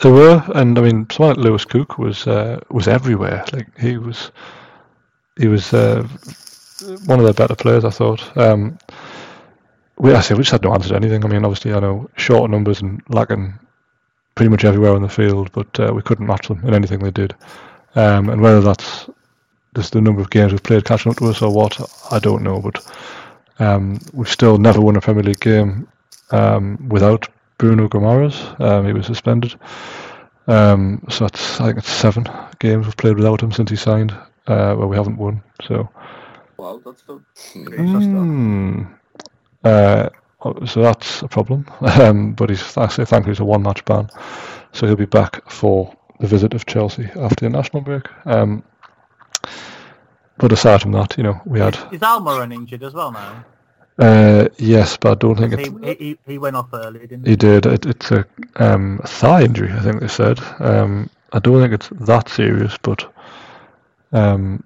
[0.00, 3.44] There were, and I mean, someone like Lewis Cook was uh, was everywhere.
[3.52, 4.30] Like he was,
[5.38, 6.06] he was uh,
[7.06, 8.36] one of the better players, I thought.
[8.36, 8.78] Um,
[9.98, 11.24] we, I say, we just had no answer to anything.
[11.24, 13.58] I mean, obviously, I know short numbers and lacking
[14.34, 17.10] pretty much everywhere on the field, but uh, we couldn't match them in anything they
[17.10, 17.34] did.
[17.94, 19.08] Um, and whether that's
[19.74, 21.80] just the number of games we've played catching up to us or what,
[22.12, 22.60] I don't know.
[22.60, 22.86] But
[23.58, 25.88] um, we've still never won a Premier League game
[26.30, 27.26] um, without
[27.58, 28.60] Bruno Guimaraes.
[28.60, 29.58] Um, he was suspended.
[30.46, 32.26] Um, so that's, I think it's seven
[32.58, 34.12] games we've played without him since he signed,
[34.46, 35.42] uh, where we haven't won.
[35.66, 35.88] So,
[36.56, 37.20] Well, that's the
[37.52, 38.82] hmm,
[39.64, 40.08] uh,
[40.66, 41.66] so that's a problem.
[41.80, 44.08] Um, but he's I say thankfully it's a one-match ban,
[44.72, 48.06] so he'll be back for the visit of Chelsea after the national break.
[48.26, 48.62] Um,
[50.38, 53.44] but aside from that, you know, we had Is Almiron injured as well now?
[53.98, 57.30] Uh, yes, but I don't think He, it's he, he went off early, didn't he?
[57.30, 57.64] He did.
[57.66, 60.38] It, it's a um, thigh injury, I think they said.
[60.58, 63.10] Um, I don't think it's that serious, but
[64.12, 64.62] um,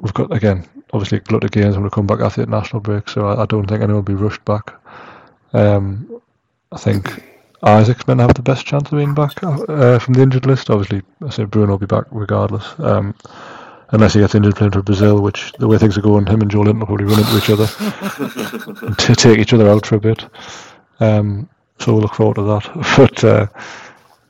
[0.00, 2.80] we've got again, obviously, a lot of games when we come back after the national
[2.80, 4.74] break, so I, I don't think anyone will be rushed back.
[5.52, 6.20] Um,
[6.72, 7.22] I think
[7.62, 10.70] Isak's meant to have the best chance of being back uh, from the injured list.
[10.70, 12.64] Obviously, I said Bruno will be back regardless.
[13.92, 16.50] Unless he gets injured playing for Brazil, which the way things are going, him and
[16.50, 17.66] Joelinton will probably run into each other
[18.86, 20.26] and to take each other out for a bit.
[21.00, 21.48] Um,
[21.78, 22.86] so we'll look forward to that.
[22.96, 23.46] But uh,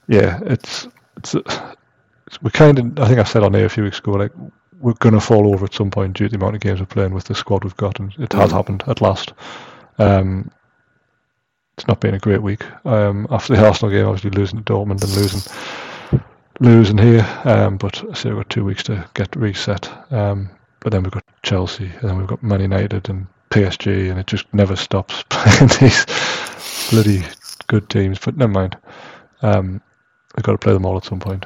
[0.08, 3.84] yeah, it's it's, it's we kind of I think I said on air a few
[3.84, 4.32] weeks ago like
[4.80, 6.86] we're going to fall over at some point due to the amount of games we're
[6.86, 9.34] playing with the squad we've got, and it has happened at last.
[9.98, 10.50] Um,
[11.76, 12.64] it's not been a great week.
[12.86, 15.40] Um, after the Arsenal game, obviously losing to Dortmund and losing
[16.60, 19.90] losing here, um, but I say we've got two weeks to get reset.
[20.12, 24.18] Um, but then we've got Chelsea, and then we've got Man United and PSG, and
[24.18, 26.06] it just never stops playing these
[26.90, 27.22] bloody
[27.66, 28.18] good teams.
[28.18, 28.76] But never mind.
[29.42, 29.80] Um,
[30.36, 31.44] we've got to play them all at some point.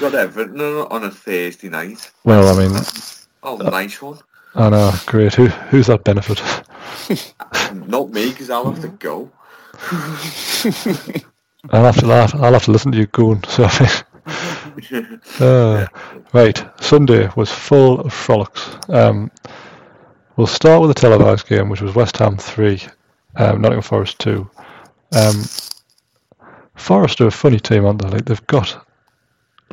[0.00, 2.10] got Everton on on a Thursday night.
[2.24, 2.76] Well, I mean,
[3.42, 4.18] Oh, nice one.
[4.54, 5.34] I know, great.
[5.34, 6.42] Who, who's that benefit?
[7.88, 9.30] Not me, because I'll have to go.
[11.68, 13.42] I'll have to, I'll I'll have to listen to you going.
[14.88, 15.04] So,
[15.40, 15.86] uh,
[16.32, 18.76] right, Sunday was full of frolics.
[18.88, 19.30] Um,
[20.36, 22.80] we'll start with the televised game, which was West Ham three,
[23.36, 24.48] um, Nottingham Forest two.
[25.12, 25.42] Um,
[26.76, 28.08] Forest are a funny team, aren't they?
[28.08, 28.86] Like they've got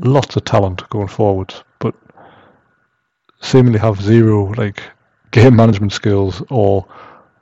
[0.01, 1.95] lots of talent going forward, but
[3.41, 4.81] seemingly have zero like
[5.31, 6.85] game management skills or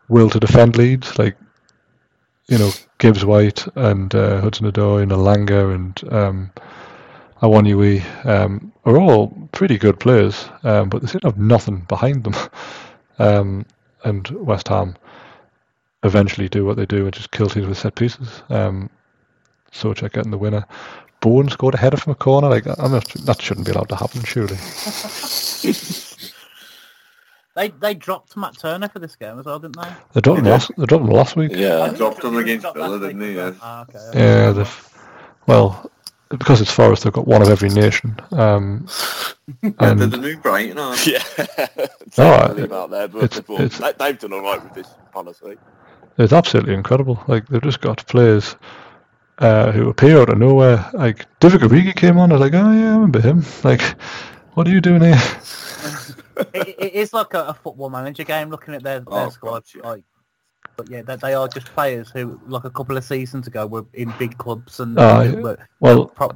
[0.10, 1.18] will to defend leads.
[1.18, 1.36] Like
[2.48, 6.52] you know, Gibbs White and uh, Hudson Odoi and Elanga and um,
[7.42, 12.24] Awoniyi um, are all pretty good players, um, but they seem to have nothing behind
[12.24, 12.36] them.
[13.20, 13.66] um,
[14.04, 14.96] and West Ham
[16.04, 18.44] eventually do what they do and just kill teams with set pieces.
[18.50, 18.90] Um,
[19.72, 20.66] Soucek getting the winner.
[21.22, 22.50] Bowen scored a header from a corner.
[22.50, 24.58] Like I'm not, that shouldn't be allowed to happen, surely.
[27.56, 29.90] They they dropped Matt Turner for this game as well, didn't they?
[30.14, 30.72] They dropped him last.
[30.78, 31.52] They dropped him last week.
[31.54, 31.88] Yeah.
[31.96, 33.40] dropped him against dropped Villa, didn't week he?
[33.40, 33.60] as Yeah.
[33.60, 33.60] well.
[33.62, 34.20] Ah, okay.
[34.20, 34.90] Yeah, they've,
[35.48, 35.90] well,
[36.30, 38.18] because it's Forest, they've got one of every nation.
[38.32, 38.88] Um,
[39.62, 41.14] Yeah, they're the new Brighton, aren't they?
[41.14, 41.68] Yeah.
[42.12, 44.88] Tell me about that, but it's- before- it's- they, they've done all right with this
[45.14, 45.56] policy.
[46.18, 47.24] it's absolutely incredible.
[47.28, 48.56] Like they've just got players
[49.38, 50.90] uh, who appear out of nowhere.
[50.94, 52.32] Like Divock Origi came on.
[52.32, 53.44] I was like, oh yeah, I remember him.
[53.64, 53.82] Like,
[54.56, 55.22] what are you doing here?
[56.54, 59.52] it, it is like a, a football manager game looking at their, their Oh, squad.
[59.52, 59.82] God, yeah.
[59.90, 60.04] Like,
[60.78, 63.86] but yeah, they, they are just players who, like a couple of seasons ago, were
[63.94, 65.32] in big clubs and Ah, yeah.
[65.42, 66.32] were Well, pro-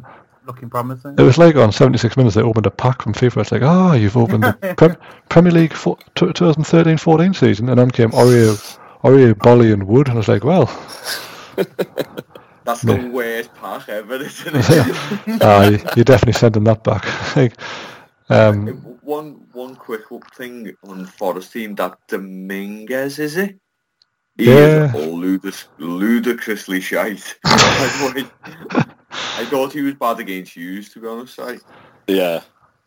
[0.46, 1.16] looking promising.
[1.18, 3.42] It was like on 76 minutes they opened a pack from FIFA.
[3.42, 4.98] It's like, oh, you've opened the Prem-
[5.30, 10.28] Premier League 2013-14 season, and then came Oreo, Oreo, Boly, and Wood, and I was
[10.30, 10.66] like, well,
[12.66, 13.10] That's the Yeah.
[13.10, 15.42] worst pack ever, isn't it?
[15.42, 17.36] uh, you're definitely sending that back.
[17.36, 17.54] like,
[18.30, 18.68] um,
[19.02, 20.04] one one quick
[20.36, 23.60] thing on Forest team, that Dominguez, is it?
[24.38, 24.86] He Yeah.
[24.86, 27.38] is ludicrous, ludicrously shite.
[27.46, 31.40] I, thought, I thought he was bad against Hughes, to be honest.
[31.40, 31.58] I,
[32.08, 32.42] Yeah.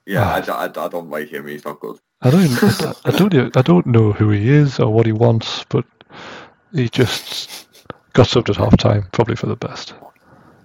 [0.06, 0.34] yeah, ah.
[0.34, 1.46] I I, d- I d- I don't like him.
[1.46, 1.98] He's not good.
[2.22, 5.12] I don't, even, I, I don't, I don't know who he is or what he
[5.12, 5.84] wants, but
[6.72, 7.66] he just
[8.12, 9.94] got subbed at half time, probably for the best.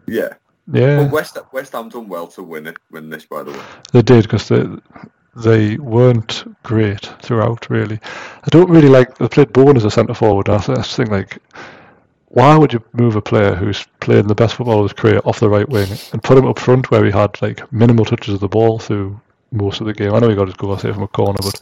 [0.07, 0.33] Yeah.
[0.71, 1.03] Yeah.
[1.03, 3.63] But West West Ham done well to win it, win this, by the way.
[3.93, 4.63] They did because they
[5.43, 7.69] they weren't great throughout.
[7.69, 7.99] Really,
[8.43, 9.17] I don't really like.
[9.17, 10.47] They played Bowen as a centre forward.
[10.49, 11.37] And I just think like,
[12.29, 15.39] why would you move a player who's played the best football of his career off
[15.39, 18.39] the right wing and put him up front where he had like minimal touches of
[18.39, 19.19] the ball through
[19.51, 20.13] most of the game?
[20.13, 21.61] I know he got his goal saved from a corner, but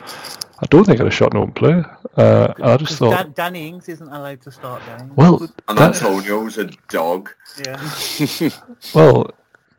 [0.61, 1.83] I don't think he had a shot in open play.
[2.17, 5.11] Uh, I just thought, Dan, Danny Ings isn't allowed to start games.
[5.15, 7.29] well, And that- Antonio's a dog.
[7.65, 7.91] yeah.
[8.95, 9.31] Well,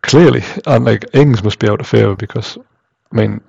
[0.03, 2.59] clearly, and like Ings must be out of favour because,
[3.13, 3.41] I mean,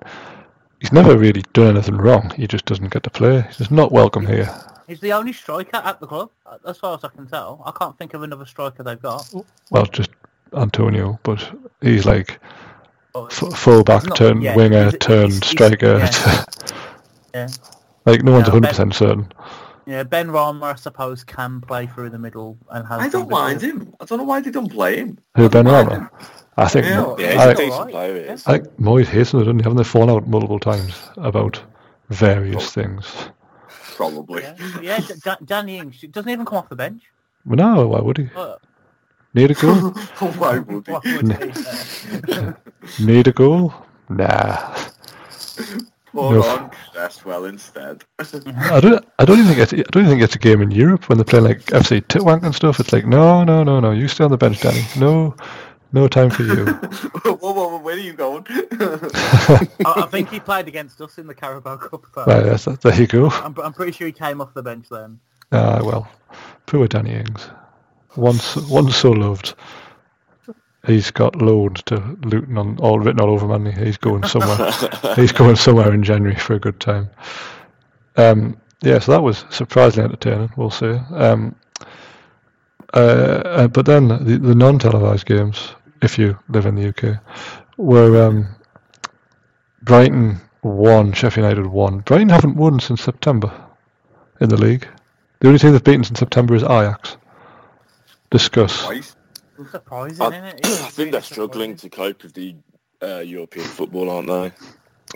[0.79, 2.31] he's never really done anything wrong.
[2.35, 3.41] He just doesn't get to play.
[3.41, 4.49] He's just not welcome here.
[4.87, 6.29] He's the only striker at the club,
[6.65, 7.61] as far as I can tell.
[7.65, 9.29] I can't think of another striker they've got.
[9.69, 10.11] Well, just
[10.53, 11.45] Antonio, but
[11.81, 12.39] he's like
[13.15, 15.97] Oh, f- full-back He's not- turned yeah, winger he's- turned he's- he's- striker.
[15.97, 16.43] yeah.
[17.33, 17.47] Yeah.
[18.05, 19.31] like no one's No, hundred percent certain.
[19.87, 22.99] Yeah, Benrahma, I suppose, can play through the middle and has.
[22.99, 23.79] I don't mind before.
[23.79, 23.95] him.
[24.01, 25.17] I don't know why they don't play him.
[25.37, 26.11] Who I Ben don't Rama?
[26.57, 26.85] I think.
[26.87, 28.45] Yeah, Mo- Yeah, he's I, a I- decent player, he is.
[28.47, 29.63] I think Moyes hates him, doesn't he?
[29.63, 31.61] Haven't they fallen out multiple times about
[32.09, 33.05] various things?
[33.95, 34.41] Probably.
[34.43, 37.03] Yeah, yeah D- D- Danny Ings doesn't even come off the bench.
[37.45, 38.29] Well, no, why would he?
[38.35, 38.57] Uh,
[39.33, 39.75] Need a goal?
[40.37, 40.91] why would he?
[40.91, 43.73] what would he, Need a goal?
[44.09, 44.75] Nah.
[46.17, 46.41] Pour No.
[46.41, 48.03] on Cresswell instead.
[48.19, 49.05] I don't.
[49.19, 49.71] I don't even think it's.
[49.73, 52.41] I don't even think it's a game in Europe when they play like FC Titwank
[52.43, 52.79] and stuff.
[52.79, 53.91] It's like no, no, no, no.
[53.91, 54.83] You stay on the bench, Danny.
[54.97, 55.35] No,
[55.93, 56.65] no time for you.
[56.65, 58.47] whoa, whoa, whoa, where are you going?
[58.49, 62.05] I, I think he played against us in the Carabao Cup.
[62.15, 62.25] though.
[62.25, 63.29] right, yes, there you go.
[63.29, 65.19] I'm, I'm pretty sure he came off the bench then.
[65.51, 66.07] Ah, well,
[66.65, 67.47] poor Danny Ings.
[68.15, 69.53] Once, once so loved.
[70.87, 73.65] He's got loaned to Luton on all written all over him.
[73.65, 74.71] He's going somewhere.
[75.17, 77.09] He's going somewhere in January for a good time.
[78.15, 80.49] Um, yeah, so that was surprisingly entertaining.
[80.55, 80.93] We'll see.
[81.11, 81.55] Um,
[82.93, 87.19] uh, uh, but then the, the non-televised games, if you live in the UK,
[87.75, 88.47] were um,
[89.81, 91.99] Brighton won, Sheffield United won.
[91.99, 93.51] Brighton haven't won since September
[94.39, 94.87] in the league.
[95.41, 97.17] The only team they've beaten since September is Ajax.
[98.29, 98.85] Discuss.
[98.85, 99.16] Twice.
[99.71, 100.59] Surprising, I, isn't it?
[100.65, 102.55] I think really they're struggling to cope with the
[103.01, 104.51] uh, European football, aren't they?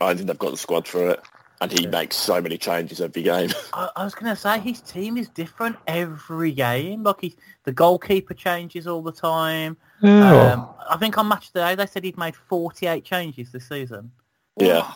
[0.04, 1.22] I think they've got the squad for it.
[1.60, 3.52] And he makes so many changes every game.
[3.74, 7.04] I, I was going to say his team is different every game.
[7.04, 7.36] Like he,
[7.66, 9.78] the goalkeeper changes all the time.
[10.02, 14.12] Yeah, Um, I think on match day they said he'd made 48 changes this season.
[14.58, 14.92] yeah.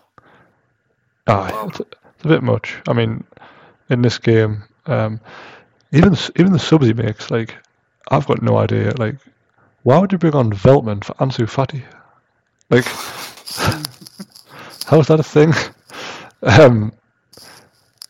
[1.27, 1.83] aye, it's, a,
[2.15, 2.77] it's a bit much.
[2.87, 3.23] I mean,
[3.91, 5.19] in this game, um,
[5.91, 7.55] even the even the subs he makes, like,
[8.09, 8.91] I've got no idea.
[8.97, 9.17] Like,
[9.85, 11.83] why would you bring on Veltman for Ansu Fati?
[12.71, 12.85] Like,
[14.87, 15.53] how is that a thing?
[16.41, 16.91] Um,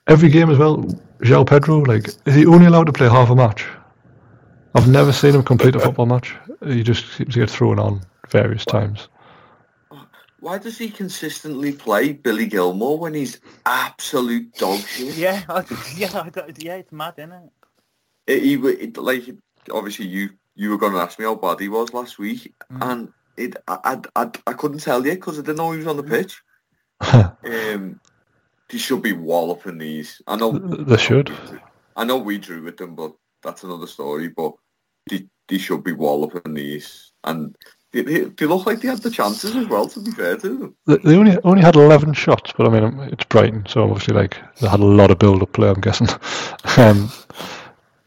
[0.08, 0.78] every game as well,
[1.20, 3.66] João Pedro, like, is he only allowed to play half a match?
[4.74, 6.34] I've never seen him complete a football match.
[6.66, 9.10] He just seems to get thrown on various times.
[10.40, 15.14] Why does he consistently play Billy Gilmour when he's absolute dog shit?
[15.18, 15.66] Yeah, I,
[15.98, 16.76] yeah, I don't, yeah.
[16.76, 17.50] It's mad, isn't it?
[18.28, 19.24] It, he, it, like,
[19.72, 23.12] obviously you you were going to ask me how bad he was last week, and
[23.38, 25.98] it I, I, I, I couldn't tell you because I didn't know he was on
[25.98, 26.42] the pitch.
[27.14, 28.00] um,
[28.70, 30.22] he should be walloping these.
[30.28, 31.32] I know They should.
[31.96, 34.30] I know we drew with them, but that's another story.
[34.30, 34.54] But
[35.10, 37.56] they, they should be walloping these, and
[37.92, 39.88] they, they, they look like they had the chances as well.
[39.90, 43.00] To be fair to them, They they only only had eleven shots, but I mean
[43.12, 45.70] it's Brighton, so obviously like they had a lot of build-up play.
[45.70, 46.08] I'm guessing.
[46.78, 47.12] um,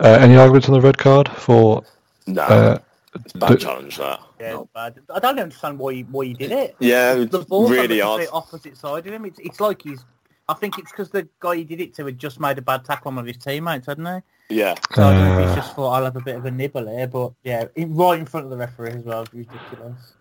[0.01, 1.85] uh, any arguments on the red card for?
[2.29, 2.79] No, Uh,
[3.15, 4.21] it's a bad the- challenge, that.
[4.41, 4.63] Yeah, No.
[4.63, 4.99] it's bad.
[5.15, 6.77] I don't understand why he, why he did it.
[6.79, 9.25] Yeah, The ball's really on the opposite side of him.
[9.25, 10.05] It's, it's like he's.
[10.51, 12.85] I think it's because the guy he did it to had just made a bad
[12.85, 14.07] tackle on one of his teammates, hadn't
[14.49, 14.57] he?
[14.57, 15.47] Yeah, So I don't know if Uh.
[15.49, 18.19] he's just thought I'll have a bit of a nibble here, but yeah, in, right
[18.19, 19.23] in front of the referee as well.
[19.23, 20.15] It's ridiculous.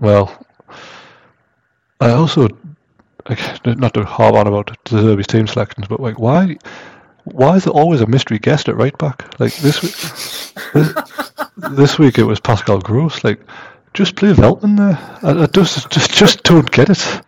[0.00, 0.36] Well,
[2.00, 2.48] I also
[3.28, 3.38] like,
[3.78, 6.56] not to harp on about De Zerbi's team selections, but like why
[7.24, 9.38] why is there always a mystery guest at right back?
[9.38, 9.80] Like this
[10.74, 11.12] this,
[11.76, 13.22] this week it was Pascal Gross.
[13.24, 13.40] Like
[13.94, 14.98] just play Veltman there.
[15.22, 17.22] I, I just just just don't get it.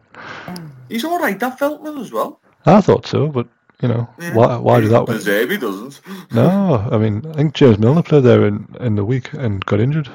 [0.89, 2.41] He's all right, that Veltman as well.
[2.65, 3.47] I thought so, but
[3.83, 5.07] you know why why do that?
[5.07, 5.57] The Way?
[5.57, 6.01] Doesn't.
[6.33, 9.81] No, I mean I think James Milner played there in, in the week and got
[9.81, 10.09] injured.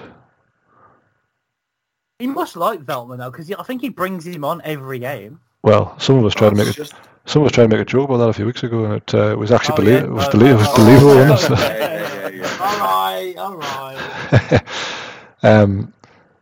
[2.19, 5.39] He must like Veltman though, because I think he brings him on every game.
[5.63, 6.93] Well, some of us tried to make It's a just-
[7.25, 8.93] some of us tried to make a joke about that a few weeks ago, and
[8.95, 10.03] it uh, was actually Oh, belie- yeah?
[10.05, 11.11] it was, Oh, belie- it was oh, believable.
[11.11, 11.59] oh, wasn't it?
[11.59, 12.57] yeah, yeah, yeah, yeah.
[12.59, 14.20] All right, all right.
[15.43, 15.93] um,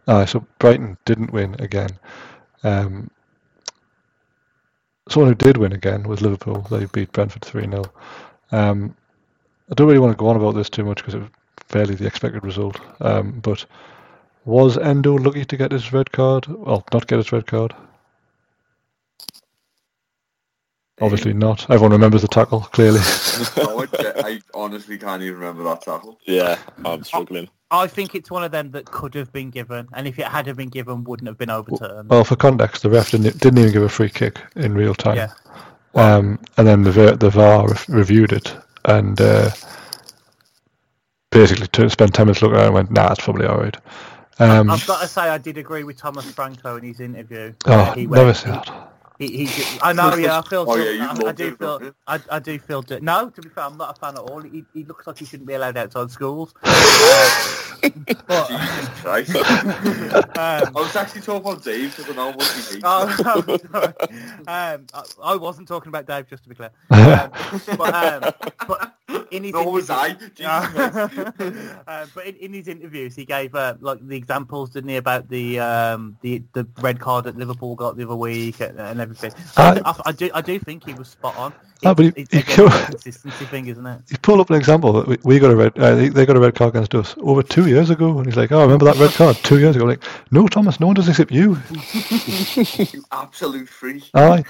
[0.07, 1.89] aye, so Brighton didn't win again.
[2.63, 3.09] Um,
[5.09, 6.61] someone who did win again was Liverpool.
[6.69, 7.83] They beat Brentford 3 0.
[8.51, 8.95] Um,
[9.71, 11.29] I don't really want to go on about this too much because it was
[11.67, 12.79] fairly the expected result.
[13.01, 13.65] Um, but
[14.45, 16.47] was Endo lucky to get his red card?
[16.47, 17.75] Well, not get his red card.
[21.01, 21.69] Obviously not.
[21.69, 22.99] Everyone remembers the tackle, clearly.
[22.99, 23.87] I,
[24.25, 26.19] I honestly can't even remember that tackle.
[26.25, 27.47] yeah, I'm struggling.
[27.71, 30.47] I think it's one of them that could have been given, and if it had
[30.47, 32.09] have been given, wouldn't have been overturned.
[32.09, 35.17] well, for context, the ref didn't, didn't even give a free kick in real time.
[35.17, 35.29] yeah,
[35.93, 38.55] Um, and then the the VAR reviewed it
[38.85, 39.51] and uh,
[41.31, 43.77] basically t- spent ten minutes looking at it and went, "Nah, it's probably all right."
[44.39, 47.53] Um, I've got to say I did agree with Thomas Franco in his interview.
[47.67, 48.88] oh, where he never went- say that.
[49.19, 50.65] He, he, I know, yeah, I feel.
[50.67, 51.93] Oh, yeah, you I, I do feel.
[52.07, 52.83] I, I do feel.
[53.01, 54.41] No, to be fair, I'm not a fan at all.
[54.41, 56.53] He, he looks like he shouldn't be allowed outside schools.
[56.65, 57.29] Uh,
[57.81, 59.35] Jesus Christ.
[59.35, 62.83] um, I was actually talking about Dave because I know what he hates.
[62.83, 63.05] Oh,
[63.47, 63.93] no, sorry.
[64.47, 66.71] um, I, I wasn't talking about Dave, just to be clear.
[66.89, 67.31] Um,
[67.77, 68.33] but, um,
[68.67, 68.93] but
[69.31, 70.13] in his Nor was I.
[70.13, 71.41] Jesus Christ.
[71.87, 75.29] uh, but in, in his interviews, he gave uh, like the examples, didn't he, about
[75.29, 79.31] the um, the the red card that Liverpool got the other week and, and everything.
[79.57, 81.53] Uh, I, I do I do think he was spot on.
[81.85, 84.01] Ah, but he- it's he again, killed- consistency thing, isn't it?
[84.09, 85.77] He pulled up an example that we, we got a red.
[85.79, 88.35] Uh, they, they got a red card against us over two years ago, and he's
[88.35, 90.95] like, "Oh, I remember that red card two years ago." Like, no, Thomas, no one
[90.95, 91.57] does except you.
[92.93, 94.03] You absolute freak.
[94.13, 94.43] Aye,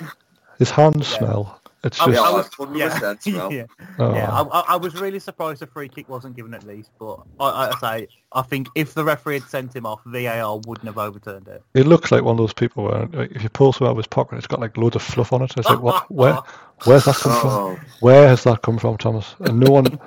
[0.57, 1.17] his hands Yeah.
[1.19, 1.58] smell.
[1.83, 3.53] It's I, just Yeah, I was, 100% smell.
[3.53, 3.65] yeah,
[3.99, 4.13] oh.
[4.13, 4.31] yeah.
[4.31, 7.69] I, I, I was really surprised the free kick wasn't given at least, but I,
[7.69, 11.47] I say I think if the referee had sent him off, VAR wouldn't have overturned
[11.47, 11.63] it.
[11.73, 13.97] It looks like one of those people where like, if you pull something out of
[13.97, 15.53] his pocket, it's got like loads of fluff on it.
[15.57, 16.09] It's like, what?
[16.11, 16.39] Where?
[16.85, 17.49] Where's that come from?
[17.49, 19.35] Oh, Where has that come from, Thomas?
[19.39, 19.99] And no one,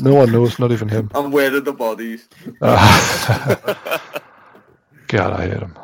[0.00, 1.10] no one knows, not even him.
[1.14, 2.28] and where are the bodies?
[5.08, 5.76] God, I hate him.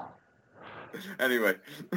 [1.18, 1.54] Anyway.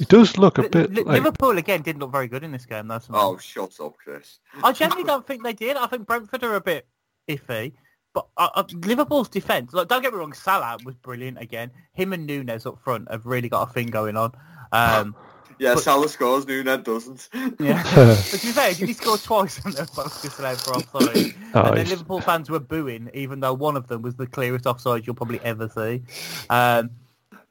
[0.00, 2.64] He does look a bit Li- like Liverpool again didn't look very good in this
[2.64, 2.98] game, though.
[2.98, 3.20] Simon.
[3.22, 4.38] Oh, shut up, Chris.
[4.64, 5.76] I generally don't think they did.
[5.76, 6.86] I think Brentford are a bit
[7.28, 7.72] iffy.
[8.14, 11.70] But uh, uh, Liverpool's defence, like, don't get me wrong, Salah was brilliant again.
[11.92, 14.32] Him and Nunez up front have really got a thing going on.
[14.72, 15.14] Um,
[15.58, 17.28] Yeah, But- Salah scores, Nunez doesn't.
[17.60, 17.82] yeah.
[17.94, 21.34] but to be fair, did he score twice and they're both disallowed for offside?
[21.54, 24.66] Oh, and then Liverpool fans were booing, even though one of them was the clearest
[24.66, 26.02] offside you'll probably ever see.
[26.48, 26.88] Um,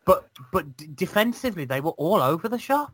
[0.10, 2.92] but but d- defensively, they were all over the shop.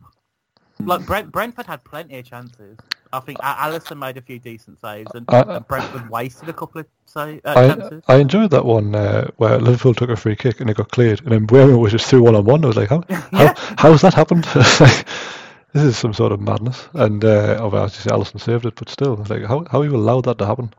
[0.78, 2.76] Like Brent, Brentford had plenty of chances.
[3.12, 6.82] I think Alisson made a few decent saves, and, I- and Brentford wasted a couple
[6.82, 8.02] of say, uh, I, chances.
[8.08, 11.20] I enjoyed that one uh, where Liverpool took a free kick and it got cleared,
[11.22, 12.62] and then Bremer was just through one on one.
[12.64, 13.02] I was like, how,
[13.32, 13.54] Yeah.
[13.54, 14.44] how, how's that happened?
[14.44, 16.86] this is some sort of madness.
[16.92, 19.80] And uh, well, as you say, Alisson saved it, but still, it's like, how how
[19.82, 20.74] you allowed that to happen?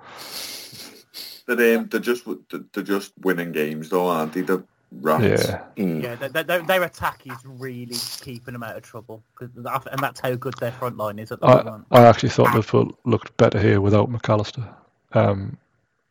[1.48, 2.26] They're, um, they're just
[2.74, 4.42] they're just winning games, though, aren't they?
[4.42, 4.64] The
[5.02, 5.24] rats.
[5.48, 6.02] Yeah, Mm.
[6.04, 10.00] Yeah, th th their attack is really keeping them out of trouble, 'cause that, and
[10.00, 11.86] that's how good their front line is at the I, moment.
[11.92, 14.68] I actually thought Liverpool looked better here without Mac Allister.
[15.14, 15.58] Um,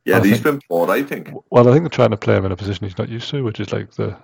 [0.05, 1.31] Yeah, he's been poor, I think.
[1.51, 3.43] well, I think they're trying to play him in a position he's not used to,
[3.43, 4.17] which is like the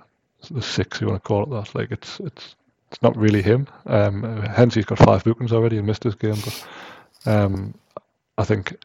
[0.51, 1.75] the six you want to call it that.
[1.75, 2.57] Like it's it's
[2.91, 3.67] it's not really him.
[3.87, 6.37] Um, hence he's got five bookings already and missed his game.
[6.45, 6.67] But
[7.27, 7.75] um,
[8.39, 8.77] I think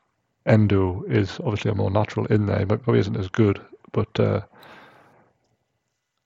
[0.46, 2.60] Endo is obviously a more natural in there.
[2.60, 3.60] He probably isn't as good,
[3.92, 4.42] but uh,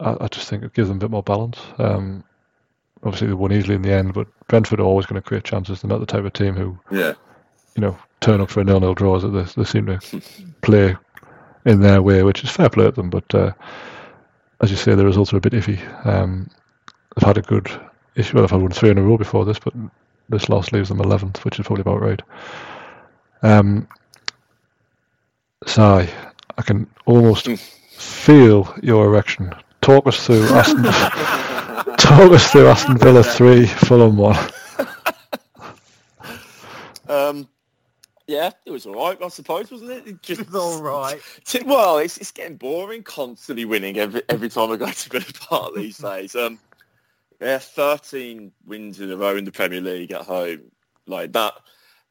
[0.02, 1.60] I, I just think it gives them a bit more balance.
[1.78, 2.24] Um,
[3.04, 5.82] obviously they won easily in the end, but Brentford are always going to create chances.
[5.82, 7.14] They're not the type of team who Yeah.
[7.76, 9.20] you know, turn up for a nil-nil draw.
[9.20, 10.00] That they, they seem to
[10.62, 10.96] play
[11.66, 13.10] in their way, which is fair play to them.
[13.10, 13.52] But uh,
[14.62, 15.80] as you say, the results are a bit iffy.
[16.06, 16.50] Um,
[17.16, 17.68] they've had a good
[18.16, 18.36] issue.
[18.36, 19.74] Well, they've had won three in a row before this, but
[20.30, 22.22] this loss leaves them 11th, which is probably about right.
[23.44, 23.88] Um,
[25.66, 26.10] so I,
[26.58, 29.54] I can almost feel your erection.
[29.82, 30.84] Talk us through Aston.
[31.98, 34.38] talk us through Aston Villa three, Fulham one.
[37.10, 37.48] Um,
[38.28, 40.08] yeah, it was all right, I suppose, wasn't it?
[40.08, 41.20] it just, It's all right.
[41.46, 45.26] T- Well, it's, it's getting boring constantly winning every every time I go to Villa
[45.34, 46.36] Park these days.
[46.36, 46.58] Um,
[47.42, 50.62] yeah, 13 wins in a row in the Premier League at home.
[51.08, 51.54] Like that,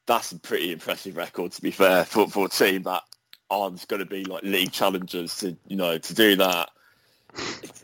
[0.06, 3.02] that's a pretty impressive record to be fair for, for a team that
[3.48, 6.68] aren't going to be like league challengers to, you know, to do that.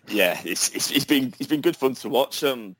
[0.09, 2.45] Yeah, it's, it's, it's been, it's been good fun to watch.
[2.45, 2.77] Um,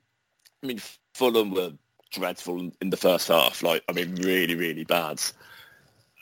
[0.63, 0.79] I mean,
[1.13, 1.71] Fulham were
[2.11, 3.61] dreadful in the first half.
[3.63, 5.21] Like, I mean, really, really bad.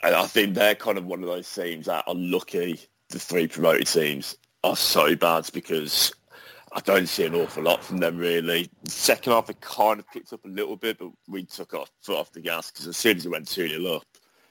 [0.04, 2.80] And I think they're kind of one of those teams that are lucky
[3.10, 6.12] the three promoted teams are so bad because
[6.74, 8.70] I don't see an awful lot from them really.
[8.88, 12.18] Second half, it kind of picked up a little bit, but we took off foot
[12.18, 14.04] off the gas because as soon as it went 2 0 up,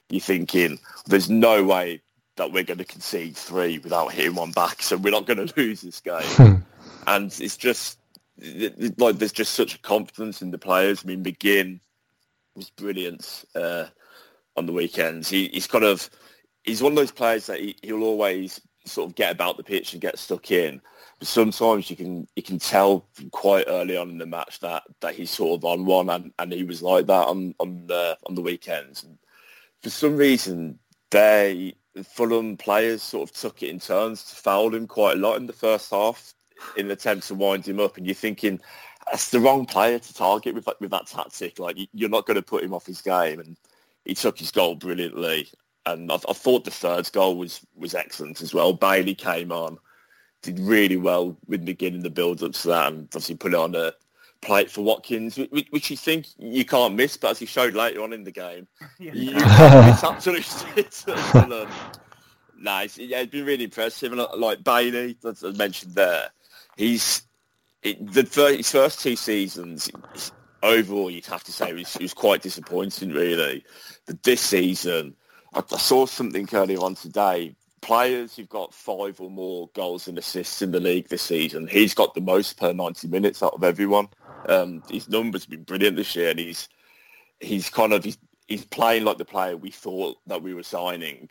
[0.09, 2.01] you're thinking there's no way
[2.37, 5.55] that we're going to concede three without hitting one back, so we're not going to
[5.57, 6.65] lose this game.
[7.07, 7.99] and it's just
[8.99, 11.03] like there's just such a confidence in the players.
[11.05, 11.81] I mean, McGinn
[12.57, 13.87] was brilliant uh,
[14.57, 15.29] on the weekends.
[15.29, 16.09] He, he's kind of
[16.65, 19.93] he's one of those players that he, he'll always sort of get about the pitch
[19.93, 20.81] and get stuck in.
[21.19, 24.83] But sometimes you can you can tell from quite early on in the match that,
[25.01, 28.19] that he's sort of on one, and, and he was like that on on the
[28.27, 29.05] on the weekends.
[29.05, 29.19] And
[29.83, 30.79] for some reason,
[31.11, 35.37] they Fulham players sort of took it in turns to foul him quite a lot
[35.37, 36.35] in the first half
[36.77, 37.97] in an attempt to wind him up.
[37.97, 38.61] And you're thinking
[39.11, 41.59] that's the wrong player to target with with that tactic.
[41.59, 43.57] Like you- you're not going to put him off his game, and
[44.05, 45.49] he took his goal brilliantly.
[45.87, 48.73] And I, I thought the third goal was was excellent as well.
[48.73, 49.79] Bailey came on,
[50.43, 53.75] did really well with McGinn in the build-up to that, and obviously put it on
[53.75, 53.93] a
[54.45, 58.03] plate for Watkins, which, which you think you can't miss, but as he showed later
[58.03, 58.69] on in the game,
[58.99, 59.13] Yeah.
[59.15, 60.45] you can't miss absolutely.
[60.83, 61.69] it's, um,
[62.59, 62.99] nice.
[62.99, 64.13] Yeah, it's been really impressive.
[64.13, 66.29] And uh, like Bailey, as I mentioned there,
[66.77, 67.23] he's
[67.83, 69.91] it, the fir- his first two seasons
[70.63, 73.65] overall, you'd have to say it was, was quite disappointing, really.
[74.07, 75.15] But this season,
[75.53, 77.55] I, I saw something earlier on today.
[77.83, 81.93] Players who've got five or more goals and assists in the league this season, he's
[81.93, 84.09] got the most per 90 minutes out of everyone.
[84.49, 86.69] Um, his numbers have been brilliant this year, and he's
[87.41, 91.31] he's kind of he's, he's playing like the player we thought that we were signing.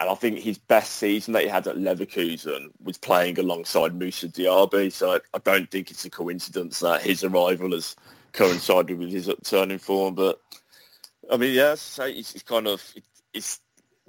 [0.00, 4.28] And I think his best season that he had at Leverkusen was playing alongside Moussa
[4.28, 4.90] Diaby.
[4.90, 7.94] So I, I don't think it's a coincidence that his arrival has
[8.32, 10.14] coincided with his upturn in form.
[10.14, 10.40] But
[11.30, 13.04] I mean, yeah, so it's, kind of it,
[13.34, 13.60] it's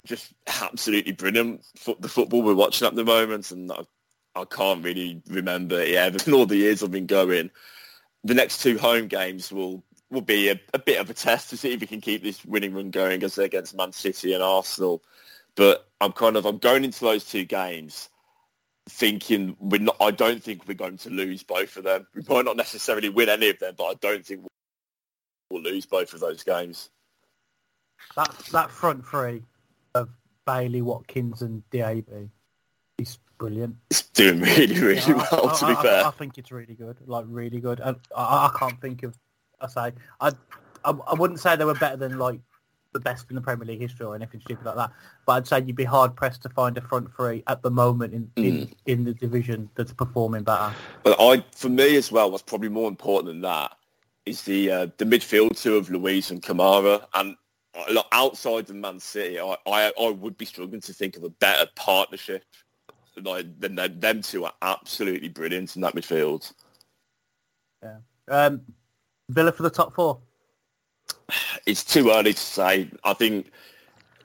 [0.04, 0.32] just
[0.62, 1.64] absolutely brilliant.
[1.76, 3.84] Fo- the football we're watching at the moment, and I,
[4.34, 5.84] I can't really remember.
[5.84, 7.50] Yeah, in all the years I've been going,
[8.24, 11.56] the next two home games will will be a, a bit of a test to
[11.56, 15.02] see if we can keep this winning run going as against Man City and Arsenal.
[15.56, 18.08] But I'm kind of I'm going into those two games
[18.88, 19.96] thinking we're not.
[20.00, 22.06] I don't think we're going to lose both of them.
[22.14, 24.46] We might not necessarily win any of them, but I don't think
[25.50, 26.90] we'll lose both of those games.
[28.16, 29.42] That that front three
[29.94, 30.10] of
[30.46, 32.28] Bailey, Watkins, and is
[33.44, 33.76] brilliant.
[33.90, 35.56] It's doing really, really Yeah, I- well.
[35.56, 37.80] to I, be I- fair, I, think it's really good, like really good.
[37.80, 39.16] And I, I can't think of.
[39.60, 40.28] I say I,
[40.84, 42.40] I I wouldn't say they were better than like
[42.92, 44.90] the best in the Premier League history or anything stupid like that.
[45.26, 48.14] But I'd say you'd be hard pressed to find a front three at the moment
[48.14, 48.74] in in, Mm.
[48.86, 50.72] in the division that's performing better.
[51.02, 53.76] But I, for me as well, what's probably more important than that
[54.26, 57.04] is the uh, the midfield two of Luiz and Kamara.
[57.14, 57.36] And
[57.74, 61.24] uh, look, outside of Man City, I, I I would be struggling to think of
[61.24, 62.44] a better partnership.
[63.22, 66.52] Like than them, them two are absolutely brilliant in that midfield.
[67.82, 67.98] Yeah.
[68.28, 68.62] Um,
[69.28, 70.18] Villa for the top four.
[71.64, 72.90] It's too early to say.
[73.04, 73.50] I think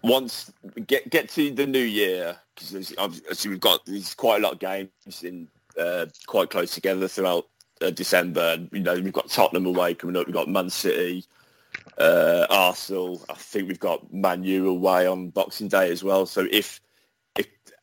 [0.01, 0.51] once
[0.87, 4.59] get get to the new year, because obviously we've got there's quite a lot of
[4.59, 5.47] games in
[5.79, 7.47] uh, quite close together throughout
[7.81, 8.55] uh, December.
[8.57, 10.25] And, you know, we've got Tottenham away coming up.
[10.25, 11.25] We've got Man City,
[11.97, 13.21] uh, Arsenal.
[13.29, 16.25] I think we've got Man U away on Boxing Day as well.
[16.25, 16.81] So if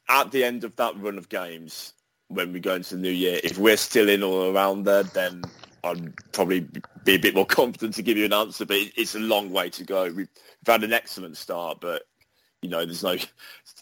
[0.09, 1.95] at the end of that run of games,
[2.29, 5.43] when we go into the new year, if we're still in or around there, then
[5.85, 6.67] I'd probably
[7.05, 8.67] be a bit more confident to give you an answer.
[8.67, 10.13] But it's a long way to go.
[10.13, 10.29] We've,
[10.67, 12.03] had an excellent start, but
[12.61, 13.17] you know, there's no.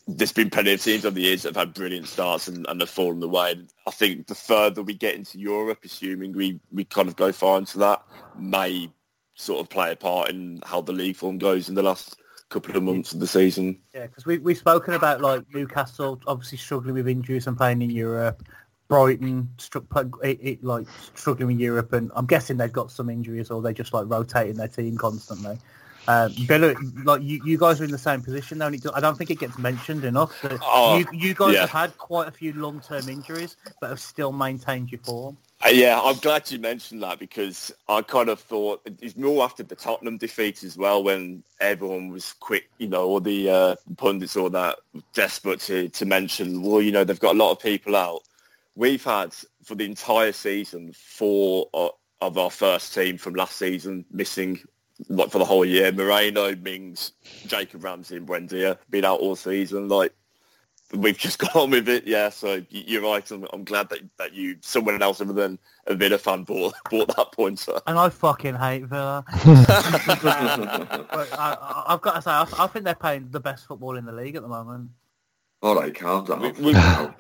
[0.07, 2.79] There's been plenty of teams over the years that have had brilliant starts and, and
[2.79, 3.55] have fallen away.
[3.87, 7.57] I think the further we get into Europe, assuming we, we kind of go far
[7.57, 8.03] into that,
[8.39, 8.91] may
[9.35, 12.21] sort of play a part in how the league form goes in the last
[12.51, 13.79] couple of months of the season.
[13.95, 17.91] Yeah, because we we've spoken about like Newcastle obviously struggling with injuries and playing in
[17.91, 18.43] Europe.
[18.89, 19.85] Brighton struck
[20.23, 23.73] it, it, like struggling with Europe, and I'm guessing they've got some injuries or they're
[23.73, 25.59] just like rotating their team constantly.
[26.07, 26.75] Um, Villa,
[27.05, 29.31] like you, you guys are in the same position though, and it, I don't think
[29.31, 30.41] it gets mentioned enough.
[30.43, 31.61] That Oh, you, you guys yeah.
[31.61, 35.39] have had quite a few long-term injuries, but have still maintained your form.
[35.65, 39.63] Uh, Yeah, I'm glad you mentioned that because I kind of thought it's more after
[39.63, 44.37] the Tottenham defeat as well when everyone was quick, you know, all the uh, pundits
[44.37, 44.79] all that
[45.15, 48.23] desperate to, to mention, well, you know, they've got a lot of people out.
[48.77, 49.35] We've had
[49.65, 54.61] for the entire season four o- of our first team from last season missing
[55.09, 55.93] like for the whole year.
[55.93, 57.13] Moreno, Mings,
[57.47, 59.89] Jacob Ramsey and Buendia been out all season.
[59.89, 60.13] Like
[60.97, 62.07] we've just got on with it.
[62.07, 63.29] Yeah, so you're right.
[63.31, 67.15] I'm, I'm glad that that you, someone else other than a Villa fan, bought bought
[67.17, 67.81] that pointer.
[67.87, 69.25] And I fucking hate Villa.
[69.45, 73.97] but I, I- I've got to say, I, I think they're playing the best football
[73.97, 74.91] in the league at the moment.
[75.63, 76.43] All right, calm down.
[76.43, 76.75] We, we've,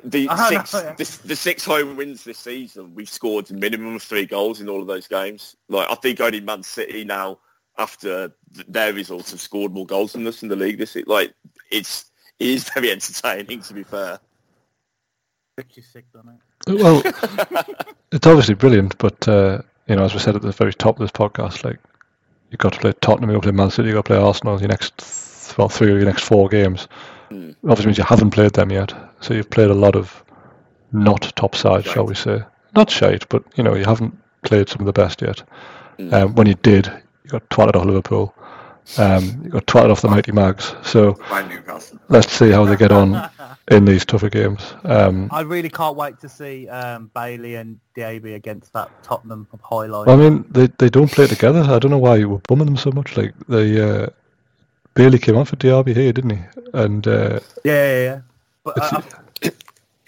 [0.04, 0.94] the I know, six yeah.
[0.94, 4.68] the, the six home wins this season, we've scored a minimum of three goals in
[4.68, 5.56] all of those games.
[5.70, 7.38] Like I think only Man City now,
[7.78, 10.94] after th- their results, have scored more goals than us in the league this.
[10.94, 11.04] year.
[11.06, 11.32] Like
[11.70, 14.18] it's it is very entertaining to be fair.
[15.56, 16.82] Rich is sick, doesn't it?
[16.82, 17.02] Well,
[18.12, 21.00] it's obviously brilliant, but uh, you know, as we said at the very top of
[21.00, 21.78] this podcast, like
[22.50, 24.18] you've got to play Tottenham, you've got to play Man City, you've got to play
[24.18, 26.88] Arsenal your next th- well three of your next four games.
[27.30, 30.24] Obviously means you haven't played them yet, so you've played a lot of
[30.92, 32.42] not top sides, shall we say?
[32.74, 35.42] Not shite, but you know you haven't played some of the best yet.
[36.12, 36.86] Um, when you did,
[37.24, 38.34] you got twatted off Liverpool.
[38.98, 40.74] Um, you got twatted off the mighty Mags.
[40.82, 41.18] So
[42.08, 43.30] let's see how they get on
[43.70, 44.74] in these tougher games.
[44.84, 49.60] Um, I really can't wait to see um, Bailey and Diaby against that Tottenham of
[49.60, 50.08] highlight.
[50.08, 51.60] I mean, they they don't play together.
[51.60, 53.16] I don't know why you were bumming them so much.
[53.16, 54.08] Like they uh,
[54.94, 56.42] Bailey came on for Diaby here, didn't he?
[56.74, 58.20] And uh, yeah, yeah, yeah.
[58.64, 59.02] But uh,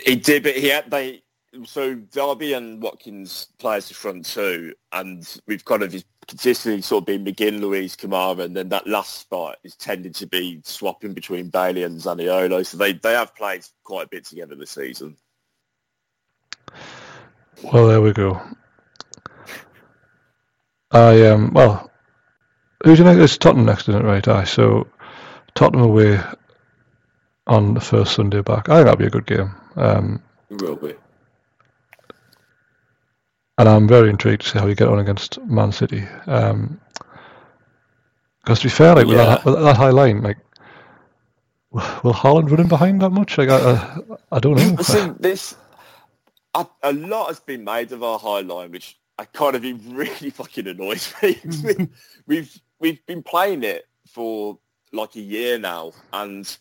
[0.07, 1.23] He did, but he had they.
[1.65, 5.95] So Diaby and Watkins play as the front two, and we've kind of
[6.27, 10.27] consistently sort of been McGinn, Luiz, Kamara, and then that last spot is tended to
[10.27, 12.67] be swapping between Bailey and Zaniolo.
[12.67, 15.17] So they, they have played quite a bit together this season.
[17.63, 18.41] well, there we go.
[20.91, 21.91] I um well,
[22.85, 23.21] who's next?
[23.21, 24.07] It's Tottenham next, isn't it?
[24.07, 24.27] Right.
[24.27, 24.45] Aye.
[24.45, 24.87] So
[25.55, 26.21] Tottenham away
[27.47, 28.69] on the first Sunday back.
[28.69, 29.55] I think that'll be a good game.
[29.77, 30.95] Um, It will be.
[33.59, 36.05] And I'm very intrigued to see how you get on against Man City.
[36.27, 36.81] Um,
[38.41, 40.39] because to be fair, like with, that, with that high line, like
[41.73, 43.37] will Haaland run in behind that much?
[43.39, 44.01] Like I, I,
[44.33, 44.75] I don't know.
[44.77, 45.57] Listen, this
[46.55, 49.77] a, a lot has been made of our high line, which I kind of it
[49.89, 51.39] really fucking annoys me.
[52.27, 54.59] we've we've been playing it for
[54.93, 56.57] like a year now, and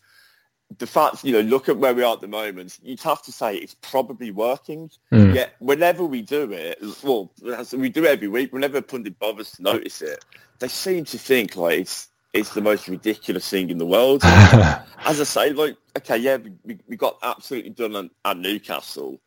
[0.78, 2.78] the fact you know, look at where we are at the moment.
[2.82, 4.90] You'd have to say it's probably working.
[5.12, 5.34] Mm.
[5.34, 8.52] Yet whenever we do it, well, as we do every week.
[8.52, 10.24] Whenever a pundit bothers to notice it,
[10.58, 14.22] they seem to think like it's it's the most ridiculous thing in the world.
[14.24, 19.20] As I say, like okay, yeah, we, we, got absolutely done at, at Newcastle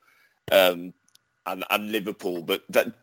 [0.52, 0.94] um,
[1.46, 2.94] and and Liverpool, but that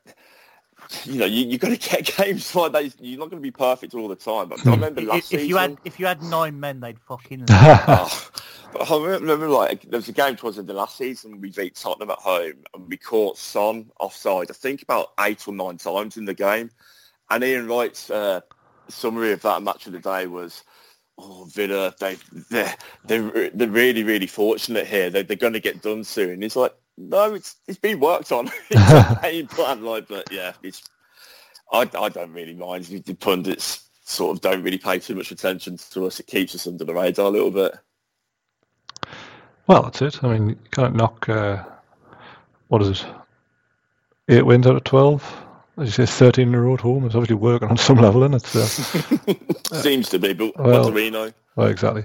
[1.05, 3.01] you know you you got to get games like that.
[3.01, 4.49] You're not going to be perfect all the time.
[4.49, 5.49] But I remember last if season.
[5.49, 7.47] you had if you had nine men, they'd fucking.
[7.55, 8.31] Oh,
[8.73, 11.77] but I remember like there was a game towards the end last season we beat
[11.77, 14.51] Tottenham at home and we caught Son offside.
[14.51, 16.71] I think about eight or nine times in the game.
[17.31, 18.41] And Ian Wright's uh,
[18.89, 20.63] summary of that match of the day was,
[21.19, 22.17] "Oh, Villa, they
[22.51, 22.75] they're
[23.05, 25.11] they're, they're really really fortunate here.
[25.11, 28.51] They, they're going to get done soon." It's like, no, it's it's been worked on.
[28.71, 30.83] it's a plan, like, but yeah, it's
[31.73, 32.85] I I don't really mind.
[32.85, 36.21] The pundits sort of don't really pay too much attention to us.
[36.21, 37.75] It keeps us under the radar a little bit.
[39.67, 40.23] Well, that's it.
[40.23, 41.29] I mean, you can't knock.
[41.29, 41.65] Uh,
[42.69, 43.07] what is it?
[44.29, 45.23] Eight wins out of twelve.
[45.79, 47.05] As you say, thirteen in a row at home.
[47.05, 50.89] It's obviously working on some level, and it's uh, Seems to be, but well- what
[50.89, 51.33] do we know?
[51.57, 52.05] well, exactly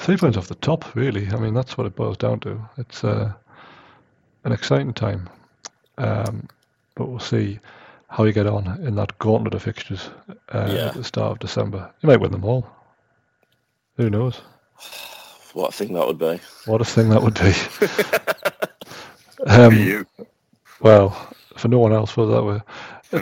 [0.00, 0.94] three points off the top.
[0.94, 2.58] Really, I mean, that's what it boils down to.
[2.78, 3.32] It's uh,
[4.44, 5.28] an exciting time,
[5.98, 6.48] um,
[6.94, 7.58] but we'll see
[8.08, 10.10] how you get on in that gauntlet of fixtures
[10.52, 10.86] uh, Yeah.
[10.88, 11.90] at the start of December.
[12.00, 12.66] You might win them all.
[13.96, 14.40] Who knows?
[15.52, 16.40] What a thing that would be.
[16.66, 17.52] What a thing that would be.
[19.50, 20.06] um, you.
[20.80, 21.10] Well,
[21.56, 22.60] for no one else, it that way.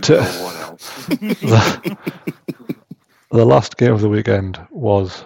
[0.00, 1.06] To- no one else.
[3.30, 5.24] the last game of the weekend was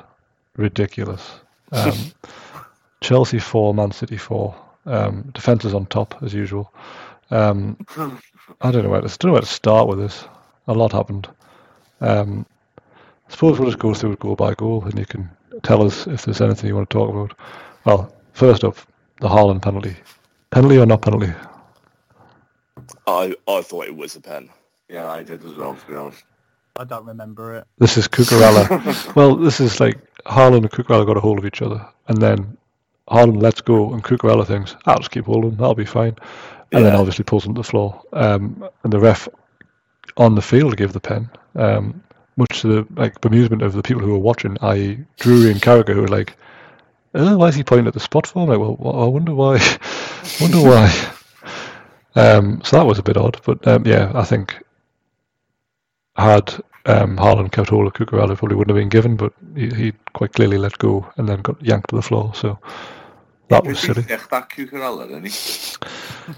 [0.56, 1.28] ridiculous.
[1.72, 1.92] Um,
[3.00, 4.54] Chelsea 4, Man City 4.
[4.84, 6.72] Um, defence is on top, as usual.
[7.30, 7.76] Um,
[8.60, 10.24] I don't know where to, don't know where to start with this.
[10.66, 11.28] A lot happened.
[12.00, 12.46] Um,
[13.28, 15.30] I suppose we'll just go through it goal by goal and you can
[15.62, 17.38] tell us if there's anything you want to talk about.
[17.84, 18.76] Well, first up,
[19.20, 19.96] the Haaland penalty.
[20.50, 21.32] Penalty or not penalty?
[23.06, 24.50] I, I thought it was a pen.
[24.88, 26.24] Yeah, I did as well, to be honest.
[26.76, 27.66] I don't remember it.
[27.78, 29.14] This is Cucurella.
[29.16, 32.56] well, this is like Haaland and Cucurella got a hold of each other, and then
[33.10, 35.56] Haaland lets go, and Cucurella thinks, "I'll just keep holding.
[35.56, 36.16] that'll be fine,"
[36.70, 38.00] and then obviously pulls him to the floor.
[38.12, 39.28] Um, and the ref
[40.16, 42.02] on the field gave the pen, um,
[42.36, 45.94] much to the like bemusement of the people who were watching, i.e., Drury and Carragher,
[45.94, 46.36] who were like,
[47.14, 49.54] "Oh, why is he pointing at the spot for?" I'm like, well, I wonder why.
[50.40, 51.12] wonder why.
[52.14, 54.62] Um, so that was a bit odd, but um, yeah, I think
[56.16, 56.54] had
[56.86, 60.32] um, Haaland kept hold of Cucurella, probably wouldn't have been given, but he, he quite
[60.32, 62.32] clearly let go and then got yanked to the floor.
[62.34, 62.58] So
[63.48, 64.02] that was silly.
[64.02, 66.32] That Cucurella, isn't he?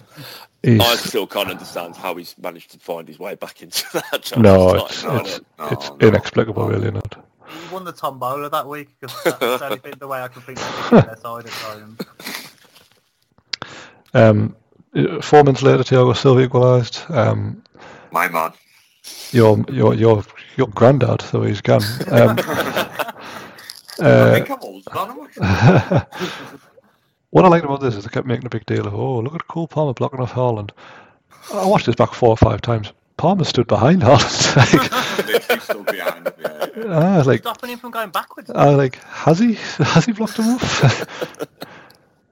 [0.62, 4.22] He's, I still can't understand how he's managed to find his way back into that.
[4.22, 4.36] chance.
[4.36, 5.98] no, Like, it's I it's, no, it's no.
[6.00, 7.16] inexplicable, really, not.
[7.46, 10.40] He won the tombola that week because that's the only been the way I can
[10.42, 11.98] think of picking their side at times.
[14.14, 14.56] Um,
[15.20, 17.02] four minutes later, Thiago Silva equalised.
[17.10, 17.62] Um,
[18.10, 18.52] My man.
[19.32, 20.24] Your your your
[20.56, 21.82] your granddad, so he's gone.
[22.10, 22.38] Um,
[24.00, 25.28] uh, I'm older than him.
[27.30, 29.34] what I liked about this is they kept making a big deal of, oh, look
[29.34, 30.70] at Cole Palmer blocking off Haaland.
[31.52, 32.92] I watched this back four or five times.
[33.16, 34.56] Palmer stood behind Haaland.
[35.18, 36.66] like, Literally still behind him, yeah.
[36.88, 38.50] I like, Stopping him from going backwards.
[38.50, 39.54] I was like, has he?
[39.54, 41.02] Has he blocked him off?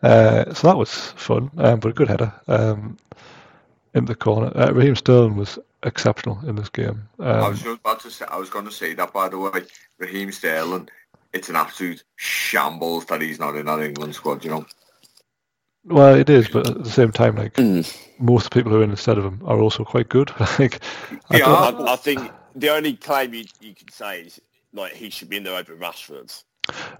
[0.02, 2.96] uh, so that was fun, um, but a good header um,
[3.94, 4.52] in the corner.
[4.56, 7.08] Uh, Raheem Sterling was exceptional in this game.
[7.20, 9.38] I Um, was just about to say, I was going to say that by the
[9.38, 9.62] way,
[9.98, 10.88] Raheem Sterling.
[11.32, 14.44] It's an absolute shambles that he's not in that England squad.
[14.44, 14.66] You know,
[15.84, 17.84] well, it is, but at the same time, like Mm.
[18.18, 20.30] most people who are in instead of him are also quite good.
[20.58, 20.80] like,
[21.30, 24.40] I Yeah, I, I think the only claim you, you could say is
[24.74, 26.42] like he should be in there over Rashford.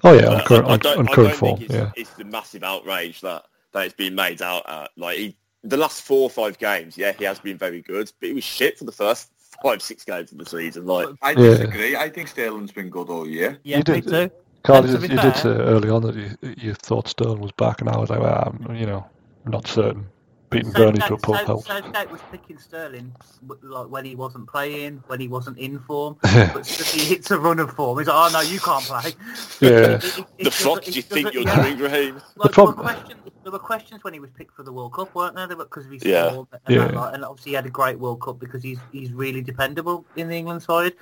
[0.05, 1.75] oh yeah, on current, I, I on, don't, on I current don't form, think it's,
[1.75, 1.91] yeah.
[1.95, 4.91] it's the massive outrage that, that it's been made out at.
[4.97, 8.29] Like he, the last four or five games, yeah, he has been very good, but
[8.29, 9.31] he was shit for the first
[9.63, 10.87] five, six games of the season.
[10.87, 11.37] Like, I Yeah.
[11.37, 11.97] disagree.
[11.97, 13.59] I think Sterling's been good all year.
[13.63, 14.31] Yeah, You me did- too.
[14.65, 17.89] Carl, you, you did say early on that you, you thought Sterling was back, and
[17.91, 19.05] I was like, well, I'm, you know,
[19.45, 20.07] not certain.
[20.53, 21.67] Beating Burnley to a pulp South- help.
[21.67, 23.15] Southgate was picking Sterling
[23.63, 26.17] like when he wasn't playing, when he wasn't in form.
[26.23, 29.13] but if he hits a run of form, he's like, "Oh no, you can't play."
[29.61, 29.71] Yeah.
[30.03, 31.63] It- it- it the fuck do you think you're yeah.
[31.63, 32.23] doing, Raheem?
[32.37, 34.93] Like, problem- there, were questions, there were questions when he was picked for the World
[34.95, 35.49] Cup, weren't there?
[35.49, 36.31] Because of his Yeah.
[36.31, 37.11] form and, that Yeah.
[37.15, 40.37] and obviously he had a great World Cup because he's he's really dependable in the
[40.37, 40.93] England side.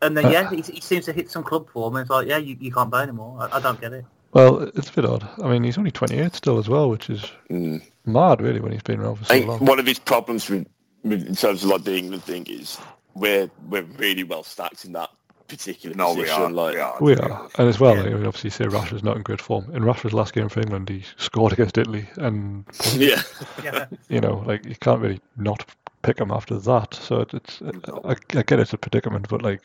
[0.00, 1.96] And then Uh, yeah, he, he seems to hit some club form.
[1.96, 3.36] And it's like, yeah, you, you can't play anymore.
[3.40, 4.04] I, I don't get it.
[4.38, 5.28] Well, it's a bit odd.
[5.42, 7.82] I mean, he's only 28 still as well, which is Mm.
[8.06, 9.64] mad, really, when he's been around for so I think long.
[9.64, 10.66] one of his problems with,
[11.02, 12.78] with in terms of like the England thing is
[13.14, 15.10] we're we're really well stacked in that
[15.48, 16.42] particular No, we position.
[16.42, 16.50] are.
[16.50, 16.96] like, we are.
[17.00, 18.02] We are, and as well, Yeah.
[18.02, 19.64] I mean, obviously, you say Rashford's not in good form.
[19.74, 22.64] In Rashford's last game for England, he scored against Italy, and
[22.94, 23.22] yeah.
[23.64, 25.64] Yeah, you know, like you can't really not
[26.02, 26.94] pick him after that.
[26.94, 27.60] So it- it's,
[28.04, 29.62] I, I get it's a predicament, but like,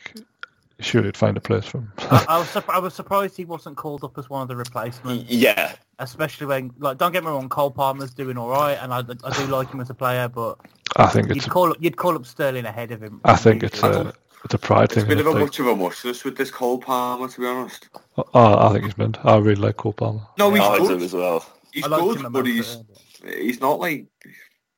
[0.80, 1.92] surely it'd find a place for him.
[1.98, 4.56] I, I was surp- I was surprised he wasn't called up as one of the
[4.56, 5.24] replacements.
[5.30, 8.98] Yeah, especially when like don't get me wrong, Cole Palmer's doing all right, and I,
[8.98, 10.58] I do like him as a player, but
[10.96, 13.20] I think it's, you'd call up you'd call up Sterling ahead of him.
[13.24, 14.12] I think it's a,
[14.44, 15.04] it's a pride It's thing.
[15.04, 17.46] a bit of a like, much of a muchness with this Cole Palmer, to be
[17.46, 17.88] honest.
[18.16, 19.24] oh, I think he's meant.
[19.24, 20.22] I really like Cole Palmer.
[20.38, 21.02] No, he's I do good.
[21.02, 21.46] as well.
[21.72, 22.78] He's I good, but he's
[23.24, 24.06] he's not like.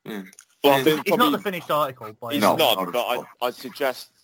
[0.05, 0.23] Yeah.
[0.65, 2.99] Well, I He's probably, not the finished article, but he's No, not, not but.
[3.43, 4.16] I, I suggest you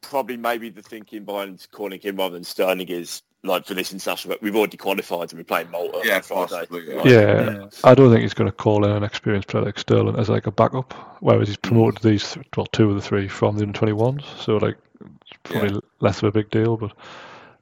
[0.00, 4.34] probably maybe the thinking behind calling him rather than Sterling is like for this international.
[4.34, 6.00] But we've already qualified and we're playing Malta.
[6.04, 6.48] Yeah, on Friday.
[6.48, 6.94] possibly, yeah.
[6.96, 7.68] Like, Yeah, Yeah.
[7.84, 10.46] I don't think he's going to call in an experienced player like Sterling as like
[10.46, 14.24] a backup, whereas he's promoted these, well, two of the three from the under 21s,
[14.38, 16.76] so like it's probably less of a big deal.
[16.76, 16.92] But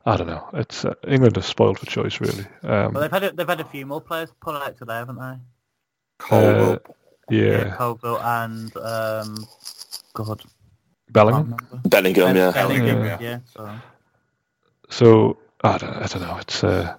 [0.07, 0.49] I don't know.
[0.55, 2.45] It's uh, England is spoiled for choice, really.
[2.63, 5.19] Um, Well, they've had a, they've had a few more players pull out today, haven't
[5.19, 5.35] they?
[6.19, 6.73] Cole.
[6.73, 6.79] uh,
[7.31, 9.47] yeah, Colwill and um,
[10.13, 10.45] God, can't
[11.13, 11.57] Bellingham.
[11.89, 12.51] Bellingham, yeah.
[12.53, 13.19] Bellingham, Yeah.
[13.21, 13.39] yeah.
[13.55, 13.71] So
[14.91, 16.37] So I don't, I don't know.
[16.39, 16.95] It's, uh,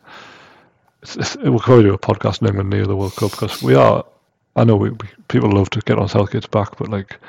[1.02, 3.76] it's, it's we'll probably do a podcast in England near the World Cup because we
[3.76, 4.06] are.
[4.56, 7.20] I know we, we people love to get on Southgate's back, but like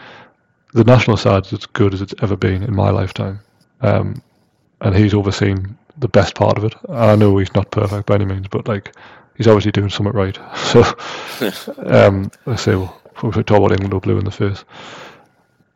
[0.75, 3.41] the national side's as good as it's ever been in my lifetime,
[3.81, 4.23] um,
[4.81, 6.75] and he's overseen the best part of it.
[6.89, 8.95] And I know he's not perfect by any means, but like
[9.37, 10.39] he's obviously doing something right.
[10.57, 10.83] So
[11.87, 14.65] um, I say, well, we should talk about England or blue in the face.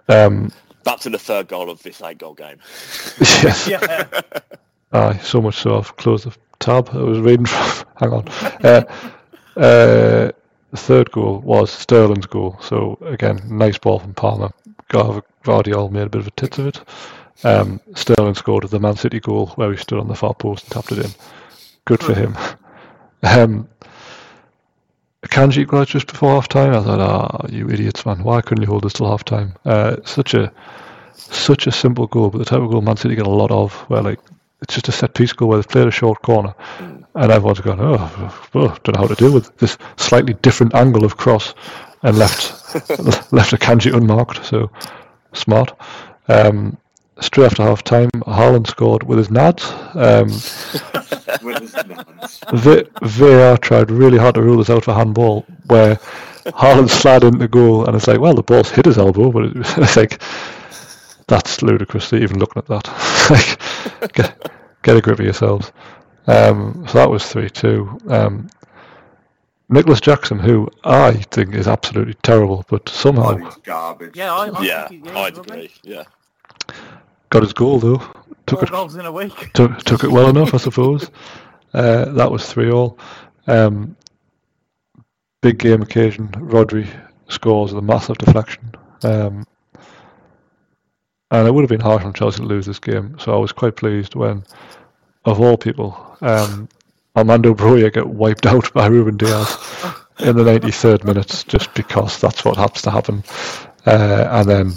[0.09, 0.51] Um,
[0.89, 2.57] Back to the third goal of this eight goal game.
[3.20, 3.68] yes.
[3.68, 4.09] yeah,
[4.93, 7.86] Aye, so much so I've closed the tab I was reading from.
[7.97, 8.28] Hang on.
[8.64, 8.84] Uh,
[9.55, 10.32] uh,
[10.70, 12.59] the third goal was Sterling's goal.
[12.62, 14.51] So again, nice ball from Palmer.
[14.89, 16.80] Gav- Gvardiol made a bit of a tits of it.
[17.45, 20.72] Um, Sterling scored the Man City goal where he stood on the far post and
[20.72, 21.11] tapped it in.
[21.84, 22.34] Good for him.
[23.22, 23.68] Um,
[25.27, 26.73] Kanji equalised just before half time.
[26.73, 28.23] I thought, ah, you idiots, man.
[28.23, 29.55] Why couldn't you hold this till half time?
[29.64, 30.53] Uh, such a
[31.12, 33.73] such a simple goal, but the type of goal Man City get a lot of,
[33.91, 34.21] where like
[34.62, 37.81] it's just a set piece goal where they've played a short corner, and everyone's going,
[37.81, 41.55] oh, oh, don't know how to deal with this slightly different angle of cross,
[42.03, 42.53] and left
[43.33, 44.45] left Akanji unmarked.
[44.45, 44.71] So
[45.33, 45.77] smart.
[46.29, 46.79] Um,
[47.21, 49.64] straight after half time, Haaland scored with his nads.
[49.97, 50.29] Um,
[51.43, 52.41] With his nuts.
[52.53, 55.97] V- VAR tried really hard to rule this out for handball, where
[56.47, 59.45] Haaland slid into the goal, and it's like, well, the ball's hit his elbow, but
[59.45, 60.21] it, it's like
[61.29, 62.09] that's ludicrous.
[62.11, 62.89] to Even looking at that,
[64.01, 64.51] like, get,
[64.83, 65.71] get a grip of yourselves.
[66.27, 67.99] Um, so that was three two.
[68.09, 68.49] Um,
[69.71, 74.16] Nicolas Jackson, who I think is absolutely terrible, but Oh, somehow he's garbage.
[74.16, 75.71] Yeah, I, I Yeah, think he- yeah, I'd agree.
[75.85, 76.05] Yeah.
[77.31, 77.99] Got his goal though.
[78.47, 79.53] Took Four it goals in a week.
[79.53, 81.11] took, took it well enough, I suppose.
[81.74, 82.99] Uh, that was three all.
[83.47, 83.97] Um,
[85.43, 86.29] big game occasion.
[86.29, 86.89] Rodri
[87.29, 88.74] scores with a massive deflection.
[89.05, 89.47] Um,
[91.31, 93.53] and it would have been harsh on Chelsea to lose this game, so I was
[93.53, 94.45] quite pleased when,
[95.26, 96.68] of all people, um,
[97.14, 99.53] Armando Broja get wiped out by Ruben Dias
[100.20, 103.22] in the 93rd minute, just because that's what happens to happen.
[103.85, 104.72] Uh, and then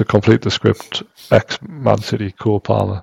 [0.00, 3.02] to complete the script, ex Man City Cole Palmer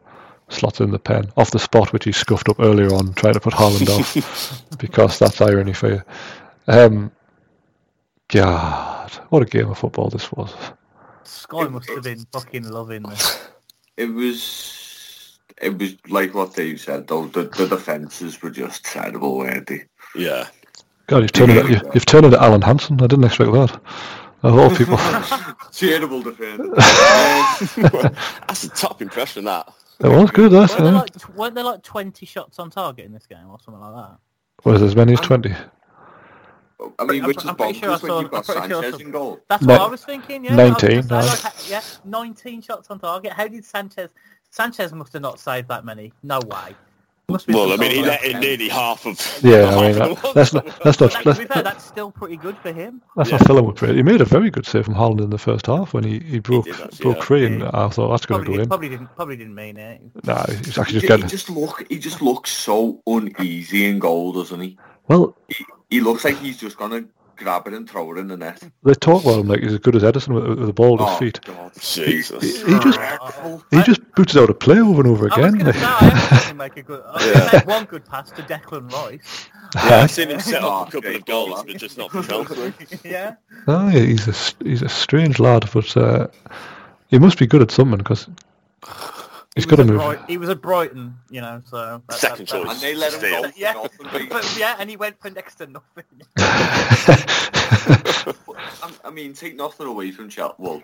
[0.49, 3.39] slots in the pen off the spot which he scuffed up earlier on, trying to
[3.39, 6.01] put Haaland off, because that's irony for you.
[6.67, 7.11] Um,
[8.29, 10.51] God, what a game of football this was.
[11.23, 13.47] Sky must have been fucking loving this.
[13.97, 17.25] It was, it was like what Dave said though.
[17.25, 19.85] The, the defences were just terrible, weren't they?
[20.15, 20.49] Yeah.
[21.07, 21.67] God, you've turned it.
[21.67, 23.01] You, you've turned it to Alan Hansen.
[23.01, 23.81] I didn't expect that.
[24.47, 24.97] Of all people,
[25.73, 26.61] Terrible defence.
[26.61, 26.73] Um,
[28.47, 29.73] That's a top impression, that.
[29.99, 30.51] it was good.
[30.51, 33.59] That Weren't there, like, weren't there like 20 shots on target in this game or
[33.59, 34.17] something like that?
[34.63, 35.53] was as many as twenty.
[36.99, 38.67] I mean, I'm which is I'm pretty sure I saw- when you've got I'm pretty
[38.69, 39.39] sure I saw- in goal.
[39.49, 40.55] That's No- what I was thinking, yeah.
[40.55, 41.19] 19, say, no.
[41.19, 43.33] like, yeah, 19 shots on target.
[43.33, 44.11] How did Sanchez...
[44.49, 46.13] Sanchez must have not saved that many.
[46.23, 46.75] No way.
[47.30, 49.39] Must be Well, I mean, he sort of- let in nearly half of.
[49.43, 50.75] Yeah, half I mean, of that, the let's not ones.
[50.78, 53.01] not that- let's, to be fair, that's still pretty good for him.
[53.17, 53.36] let's Yeah.
[53.38, 53.95] not fill him with praise.
[53.95, 56.39] He made a very good save from Haaland in the first half when he, he
[56.39, 57.23] broke did actually, broke yeah.
[57.23, 58.67] free, and I thought that's going to Probably, go in.
[58.69, 59.07] probably didn't.
[59.17, 60.01] Probably didn't mean it.
[60.23, 61.28] Nah, he's actually just He, he getting.
[61.28, 64.78] just look, he just looks so uneasy in goal, doesn't he?
[65.09, 67.03] Well, He, he looks like he's just gonna
[67.38, 68.61] grab it and throw it in the net.
[68.83, 71.07] they talk about him like he's as good as Ederson with, with the ball at
[71.07, 71.39] his Oh, feet.
[71.45, 71.71] God.
[71.79, 72.43] Jesus.
[72.43, 72.99] He just
[73.71, 75.59] he just boots it out of play over and over I was again.
[75.59, 77.03] going to say, I am make a good.
[77.05, 77.63] I Yeah.
[77.65, 79.49] one good pass to Declan Rice.
[79.75, 82.23] Yeah, I've seen him set Oh, up a couple of goals, but just not for
[82.23, 82.73] Chelsea.
[83.03, 83.35] yeah.
[83.67, 86.27] Oh, yeah, he's a s- he's a strange lad, but uh,
[87.09, 88.27] he must be good at something because
[89.58, 89.97] he's He got to move.
[89.97, 92.72] Bright- he was at Brighton, you know, so that, Second that, that, choice.
[92.74, 93.43] And they let him Still.
[93.43, 93.88] go Yeah,
[94.30, 96.05] but yeah, and he went for next to nothing.
[97.88, 100.55] I, I mean, take nothing away from Chelsea.
[100.58, 100.82] Well,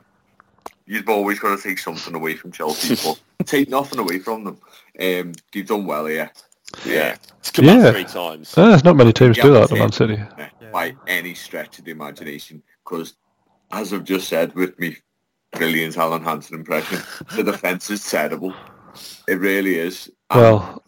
[0.85, 2.95] you've always got to take something away from Chelsea,
[3.39, 4.57] but take nothing away from them.
[4.99, 6.31] Um, they've done well here.
[6.85, 7.15] Yeah.
[7.39, 7.91] It's come Yeah.
[7.91, 8.57] three times.
[8.57, 9.91] Uh, there's not many teams Yeah, do that that's at Man.
[9.91, 10.19] City.
[10.71, 12.63] by any stretch of the imagination.
[12.83, 13.13] Because,
[13.71, 14.97] as I've just said with me
[15.53, 16.99] brilliant Alan Hansen impression,
[17.35, 18.53] the defence is terrible.
[19.27, 20.09] It really is.
[20.29, 20.83] And Well,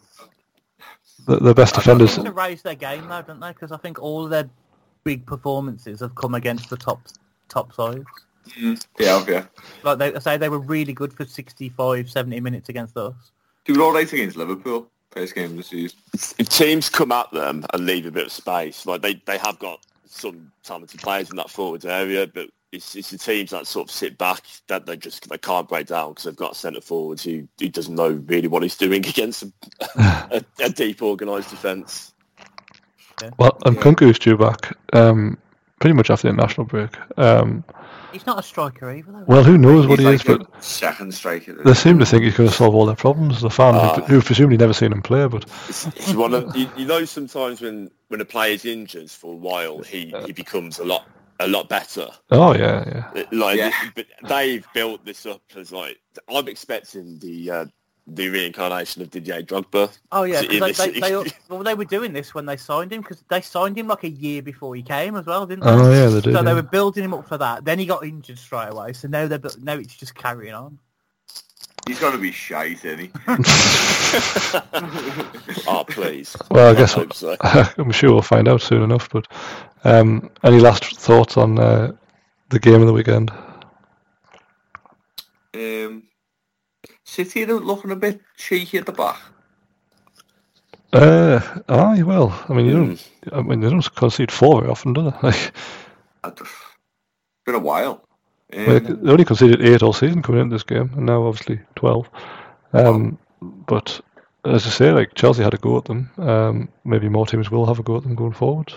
[1.26, 2.16] the, the best I- I defenders.
[2.16, 3.48] They need to raise their game though, don't they?
[3.52, 4.48] Because I think all their
[5.04, 7.00] big performances have come against the top
[7.48, 8.04] top sides.
[8.58, 9.46] mm, yeah, yeah.
[9.82, 13.14] Like they I say, they were really good for 65, 70 minutes against us.
[13.64, 14.88] They were all right against Liverpool.
[15.12, 15.98] First game of the season.
[16.38, 19.58] If teams come at them and leave a bit of space, like they, they have
[19.58, 23.88] got some talented players in that forwards area, but it's, it's the teams that sort
[23.88, 26.80] of sit back that they just they can't break down because they've got a centre
[26.80, 29.52] forward who, who doesn't know really what he's doing against a,
[29.98, 32.12] a, a deep organised defence.
[33.38, 35.38] Well, and Nkunku's due back um,
[35.80, 36.90] pretty much after the national break.
[37.18, 37.64] Um,
[38.12, 39.12] He's not a striker either.
[39.12, 39.24] Though.
[39.26, 41.52] well, who knows what He's he is, but second striker.
[41.64, 43.42] they seem to think he's going to solve all their problems.
[43.42, 43.94] The fans Ah.
[43.96, 47.04] who've, who've presumably never seen him play, but It's, it's one of, you, you know
[47.04, 51.06] sometimes when, when a player's injured for a while, he, he becomes a lot
[51.40, 52.08] a lot better.
[52.30, 52.84] oh yeah,
[53.14, 53.22] yeah.
[53.32, 53.72] Like, Yeah.
[53.94, 57.64] but they've built this up as like I'm expecting the uh,
[58.08, 59.90] the reincarnation of Didier Drogba.
[60.12, 62.92] Oh yeah, because they, this- they, they, well, they were doing this when they signed
[62.92, 65.70] him because they signed him like a year before he came as well, didn't they?
[65.70, 66.32] Oh yeah, they did.
[66.34, 67.64] so they were building him up for that.
[67.64, 68.92] Then he got injured straight away.
[68.92, 70.78] So now they're now it's just carrying on.
[71.86, 73.10] He's got to be shite, isn't he?
[75.68, 76.36] Oh please.
[76.50, 77.36] Well, I guess hope so.
[77.78, 79.08] I'm sure we'll find out soon enough.
[79.08, 79.28] But
[79.84, 81.92] um, any last thoughts on uh,
[82.48, 83.30] the game of the weekend?
[85.54, 86.02] Um,
[87.04, 89.18] City are looking a bit cheeky at the back.
[90.92, 93.10] Uh, aye, well, I mean, you don't.
[93.32, 95.16] I mean, they don't concede four very often, do they?
[95.22, 95.52] Like,
[96.24, 96.52] I just-
[97.44, 98.05] Been a while.
[98.52, 101.60] Well, Um, they only conceded eight all season coming into this game, and now obviously
[101.74, 102.08] twelve.
[102.72, 104.00] Um, but
[104.44, 106.10] as I say, like Chelsea had a go at them.
[106.18, 108.72] Um, maybe more teams will have a go at them going forward.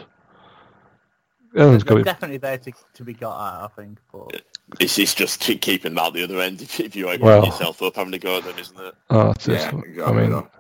[1.55, 3.97] Everyone's They're definitely there to, to be got at, I think.
[4.11, 4.43] But
[4.79, 7.45] It's, it's just keep keeping them out the other end if, if you open Well-
[7.45, 8.93] yourself up having to go at them, isn't it?
[9.09, 10.01] Oh, that's yeah, it.
[10.03, 10.51] I mean, that.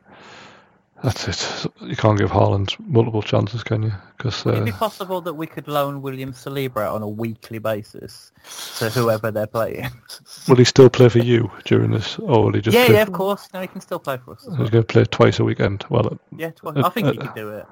[1.03, 1.71] That's it.
[1.81, 3.91] You can't give Haaland multiple chances, can you?
[4.17, 7.59] Because would it uh, be possible that we could loan William Saliba on a weekly
[7.59, 8.31] basis
[8.77, 9.89] to whoever they're playing?
[10.47, 12.95] will he still play for you during this, or will he just yeah, play?
[12.95, 13.47] yeah, of course.
[13.53, 14.41] No, he can still play for us.
[14.41, 14.67] He's well.
[14.69, 15.85] going to play twice a weekend.
[15.89, 16.77] Well, Yeah, twice.
[16.77, 17.65] uh, I think he uh, could do it.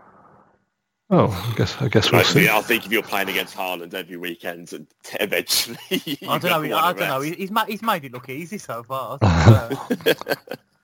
[1.09, 2.47] oh, I guess I guess we'll Right, see.
[2.49, 4.87] I think if you're playing against Haaland every weekend, and
[5.19, 5.77] eventually
[6.27, 6.49] I don't know.
[6.49, 7.19] gonna he- wanna I don't know.
[7.21, 7.35] rest.
[7.35, 9.17] he- He's he's made it look easy so far.
[9.27, 9.75] Uh,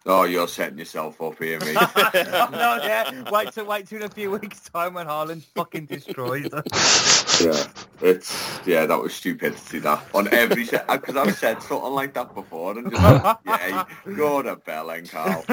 [0.05, 1.75] Oh, you're setting yourself up here, mate.
[1.95, 3.29] no, yeah.
[3.31, 7.41] Wait till wait till in a few weeks' time when Haaland fucking destroys us.
[7.41, 7.63] yeah,
[8.01, 9.79] it's yeah, that was stupidity.
[9.79, 13.01] That on every set because I've said something like that before, and just
[13.45, 13.85] yeah,
[14.17, 15.45] go to Belling, Carl.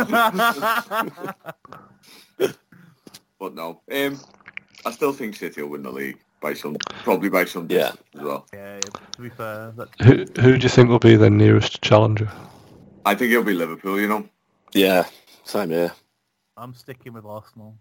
[3.38, 4.18] But no, um,
[4.84, 7.92] I still think City will win the league by some, probably by some Yeah.
[7.92, 8.46] distance as well.
[8.53, 12.30] yeah, to be fair, that, Who who do you think will be their nearest challenger?
[13.07, 13.98] I think it'll be Liverpool.
[13.98, 14.28] You know,
[14.72, 15.04] Yeah,
[15.44, 15.92] same here.
[16.56, 17.76] I'm sticking with Arsenal.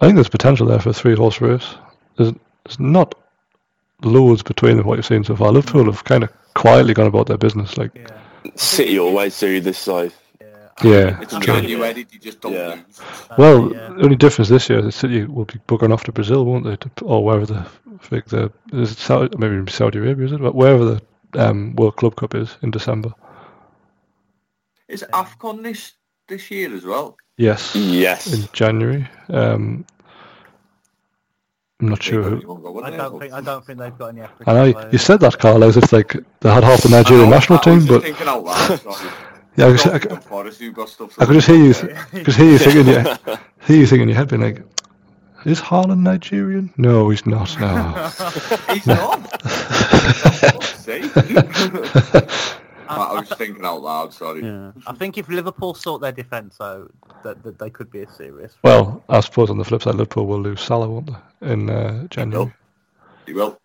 [0.00, 1.74] I think there's potential there for a three horse race.
[2.16, 2.32] There's,
[2.64, 3.14] there's not
[4.02, 5.52] loads between them what you've seen so far.
[5.52, 7.76] Liverpool have kind of quietly gone about their business.
[7.76, 10.12] Like, Yeah, City always do this side.
[10.40, 10.46] yeah.
[10.84, 11.54] yeah, it's I true.
[11.54, 12.06] think- January.
[12.10, 12.74] You just don't Yeah.
[12.86, 13.00] lose.
[13.36, 13.88] Well, yeah.
[13.88, 16.76] the only difference this year is City will be buggering off to Brazil, won't they?
[16.76, 17.66] To, or wherever the,
[17.98, 20.40] frig the is it Saudi, maybe Saudi Arabia, is it?
[20.40, 21.02] But wherever the
[21.34, 23.12] um, World Club Cup is in December.
[24.88, 25.92] Is Afcon this
[26.28, 27.16] this year as well?
[27.36, 28.32] Yes, Yes.
[28.32, 29.06] in January.
[29.28, 29.84] Um,
[31.80, 32.82] I'm not sure who.
[32.82, 34.92] I don't think I don't think they've got any African I know players.
[34.92, 38.02] you said that, Carl, as if like they had half the Nigerian national team, but
[38.02, 38.80] thinking out loud.
[38.80, 39.10] Sorry.
[39.56, 41.14] yeah, I, was, I, Don't Forrest, you've got stuff.
[41.20, 43.16] I could just hear you, th- could hear you thinking, yeah,
[43.66, 44.62] hear you thinking in your head, being like,
[45.44, 46.72] "Is Haaland Nigerian?
[46.76, 47.56] No, he's not.
[47.60, 48.10] No."
[48.74, 49.20] He's not.
[52.88, 53.14] Fuck's.
[53.16, 54.12] I was thinking out loud.
[54.12, 54.42] Sorry.
[54.42, 54.72] Yeah.
[54.86, 58.54] I think if Liverpool sort their defence out, that, that they could be a serious.
[58.62, 61.10] well, I suppose on the flip side, Liverpool will lose Salah, won't
[61.40, 62.52] they, in uh, January?
[63.26, 63.60] He will.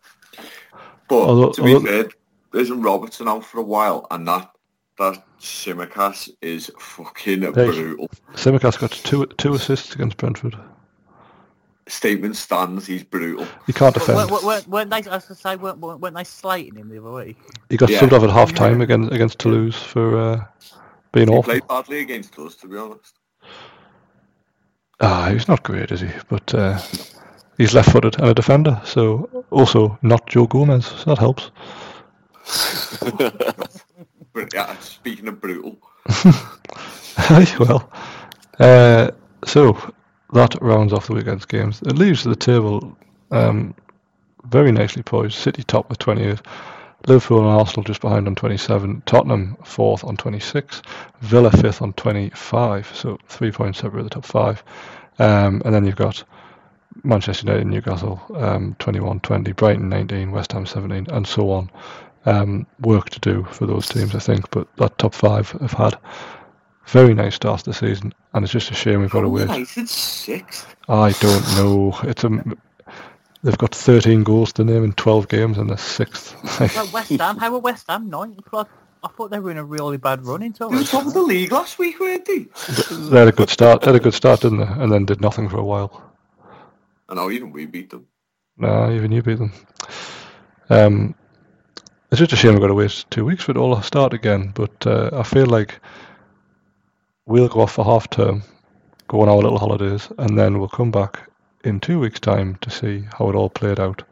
[1.08, 2.10] But Although- to be although- fair,
[2.54, 4.50] isn't Robertson out for a while, and that
[5.00, 8.08] that Tsimikas is fucking brutal.
[8.34, 10.56] Tsimikas got two two assists against Brentford.
[11.88, 12.86] Statement stands.
[12.88, 13.46] He's brutal.
[13.68, 14.18] He can't defend.
[14.18, 14.98] weren't, weren't, weren't they?
[14.98, 17.38] I was going to say, weren't, weren't weren't they slating him the other week?
[17.70, 18.00] He got Yeah.
[18.00, 20.46] subbed off at half time against against Toulouse for uh,
[21.12, 21.46] being off.
[21.46, 21.52] He awful.
[21.52, 23.20] played badly against us, to be honest.
[25.02, 26.10] Ah, he's not great, is he?
[26.30, 26.80] But uh,
[27.58, 30.86] he's left-footed and a defender, so also not Joe Gomez.
[30.86, 31.52] So that helps.
[34.54, 35.78] Yeah, speaking of brutal,
[37.60, 37.90] well,
[38.60, 39.12] uh,
[39.46, 39.78] so
[40.34, 41.82] that rounds off the weekend's games.
[41.84, 42.98] It leaves the table
[43.32, 43.76] um,
[44.46, 45.36] very nicely poised.
[45.36, 46.40] City top with 28,
[47.08, 50.82] Liverpool and Arsenal just behind on 27, Tottenham fourth on 26,
[51.22, 54.64] Villa fifth on 25, so three points separate the top five.
[55.20, 56.24] Um, and then you've got
[57.04, 61.70] Manchester United, Newcastle um, 21, 20, Brighton 19, West Ham 17, and so on.
[62.26, 65.98] Um, work to do for those teams, I think, but that top five have had
[66.88, 69.42] very nice start to the season, and it's just a shame we've got to wait.
[69.42, 70.76] United sixth.
[70.90, 71.98] I don't know.
[72.04, 72.44] It's a
[73.44, 76.36] they've got 13 goals to name in 12 games, and they're sixth.
[76.76, 78.40] Well, West Ham, how were West Ham ninth?
[78.52, 78.68] Like,
[79.04, 81.22] I thought they were in a really bad run into They were top of the
[81.22, 82.48] league last week, weren't they?
[82.90, 83.82] they had a good start.
[83.82, 84.82] They had a good start, didn't they?
[84.82, 86.12] And then did nothing for a while.
[87.10, 88.08] I know, even we beat them.
[88.58, 89.52] No, even you beat them.
[90.70, 91.16] Um,
[92.12, 94.14] it's just a shame we've got to wait two weeks for it all to start
[94.14, 94.52] again.
[94.56, 95.82] But uh, I feel like
[97.26, 98.44] we'll go off for half term,
[99.08, 101.30] go on our little holidays, and then we'll come back
[101.64, 104.04] in two weeks' time to see how it all played out.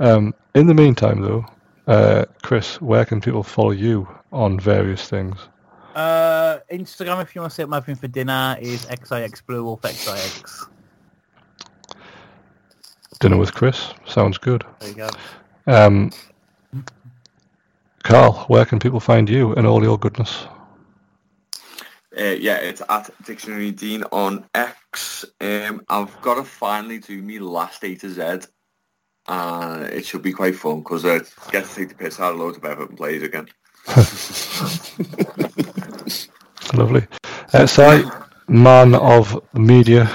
[0.00, 1.44] Um, in the meantime, though,
[1.86, 5.36] uh, Chris, where can people follow you on various things?
[5.94, 9.62] Uh, Instagram, if you want to see what I'm having for dinner, is XIX Blue
[9.64, 10.66] Wolf XIX.
[13.20, 14.64] Dinner with Chris sounds good.
[14.80, 15.10] There you go.
[15.66, 16.10] Um,
[18.02, 20.46] Carl, where can people find you and all your goodness?
[22.18, 25.24] Uh, yeah, it's at Dictionary Dean on X.
[25.40, 28.46] Um, I've got to finally do me last A to Z.
[29.28, 31.18] And it should be quite fun because I
[31.50, 33.48] get to take the piss out of loads of Everton players again.
[36.74, 37.06] Lovely.
[37.52, 38.04] Uh, Si,
[38.48, 40.08] man of media,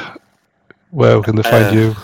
[0.91, 1.95] where can they find Uh, you?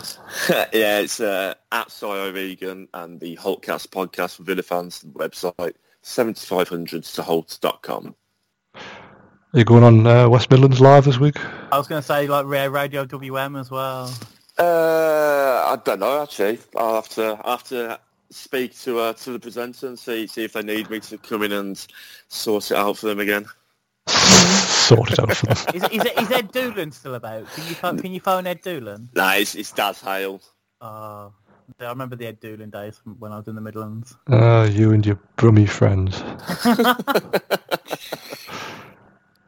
[0.74, 5.04] yeah, it's uh, at Scio Vegan and the Holtecast podcast for Villa fans.
[5.04, 8.08] Website 7500stoholts.com.
[8.08, 8.14] Are
[9.60, 11.38] you going on uh, West Midlands live this week?
[11.72, 14.12] I was going to say like Rare Radio WM as well.
[14.58, 14.64] Uh,
[15.68, 16.60] I don't know actually.
[16.76, 18.00] I'll have to I'll have to
[18.32, 21.44] speak to uh, to the presenter and see see if they need me to come
[21.44, 21.86] in and
[22.30, 23.46] sort it out for them again.
[24.08, 25.58] Sort it out for them.
[25.76, 27.48] Is, is, is Ed Doolan still about?
[27.54, 29.10] Can you phone, can you phone Ed Doolan?
[29.16, 30.42] Nah, it's, it's Daz Hale.
[30.82, 31.30] Uh,
[31.80, 34.16] I remember the Ed Doolan days from when I was in the Midlands.
[34.30, 36.22] Ah, you and your brummy friends.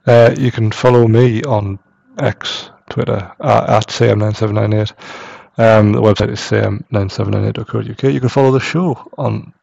[0.08, 1.80] uh, you can follow me on
[2.20, 4.94] X, Twitter, uh, at CM9798.
[5.58, 8.04] Um, the website is cm9798.co.uk.
[8.04, 9.54] You can follow the show on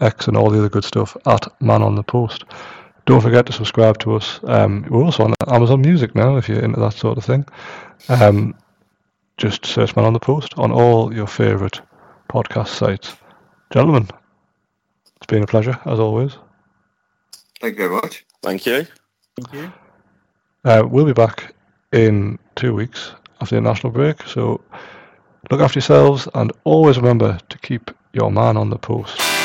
[0.00, 2.44] X and all the other good stuff at Man on the Post.
[3.06, 4.40] Don't forget to subscribe to us.
[4.44, 7.46] Um, we're also on Amazon Music now if you're into that sort of thing.
[8.08, 8.54] Um,
[9.38, 11.80] just search Man on the Post on all your favourite
[12.28, 13.16] podcast sites.
[13.70, 14.08] Gentlemen,
[15.16, 16.36] it's been a pleasure as always.
[17.60, 18.24] Thank you very much.
[18.42, 18.86] Thank you.
[19.36, 19.72] Thank you.
[20.64, 21.54] Uh, we'll be back
[21.92, 24.60] in two weeks after the national break, so
[25.50, 29.39] look after yourselves and always remember to keep your man on the post.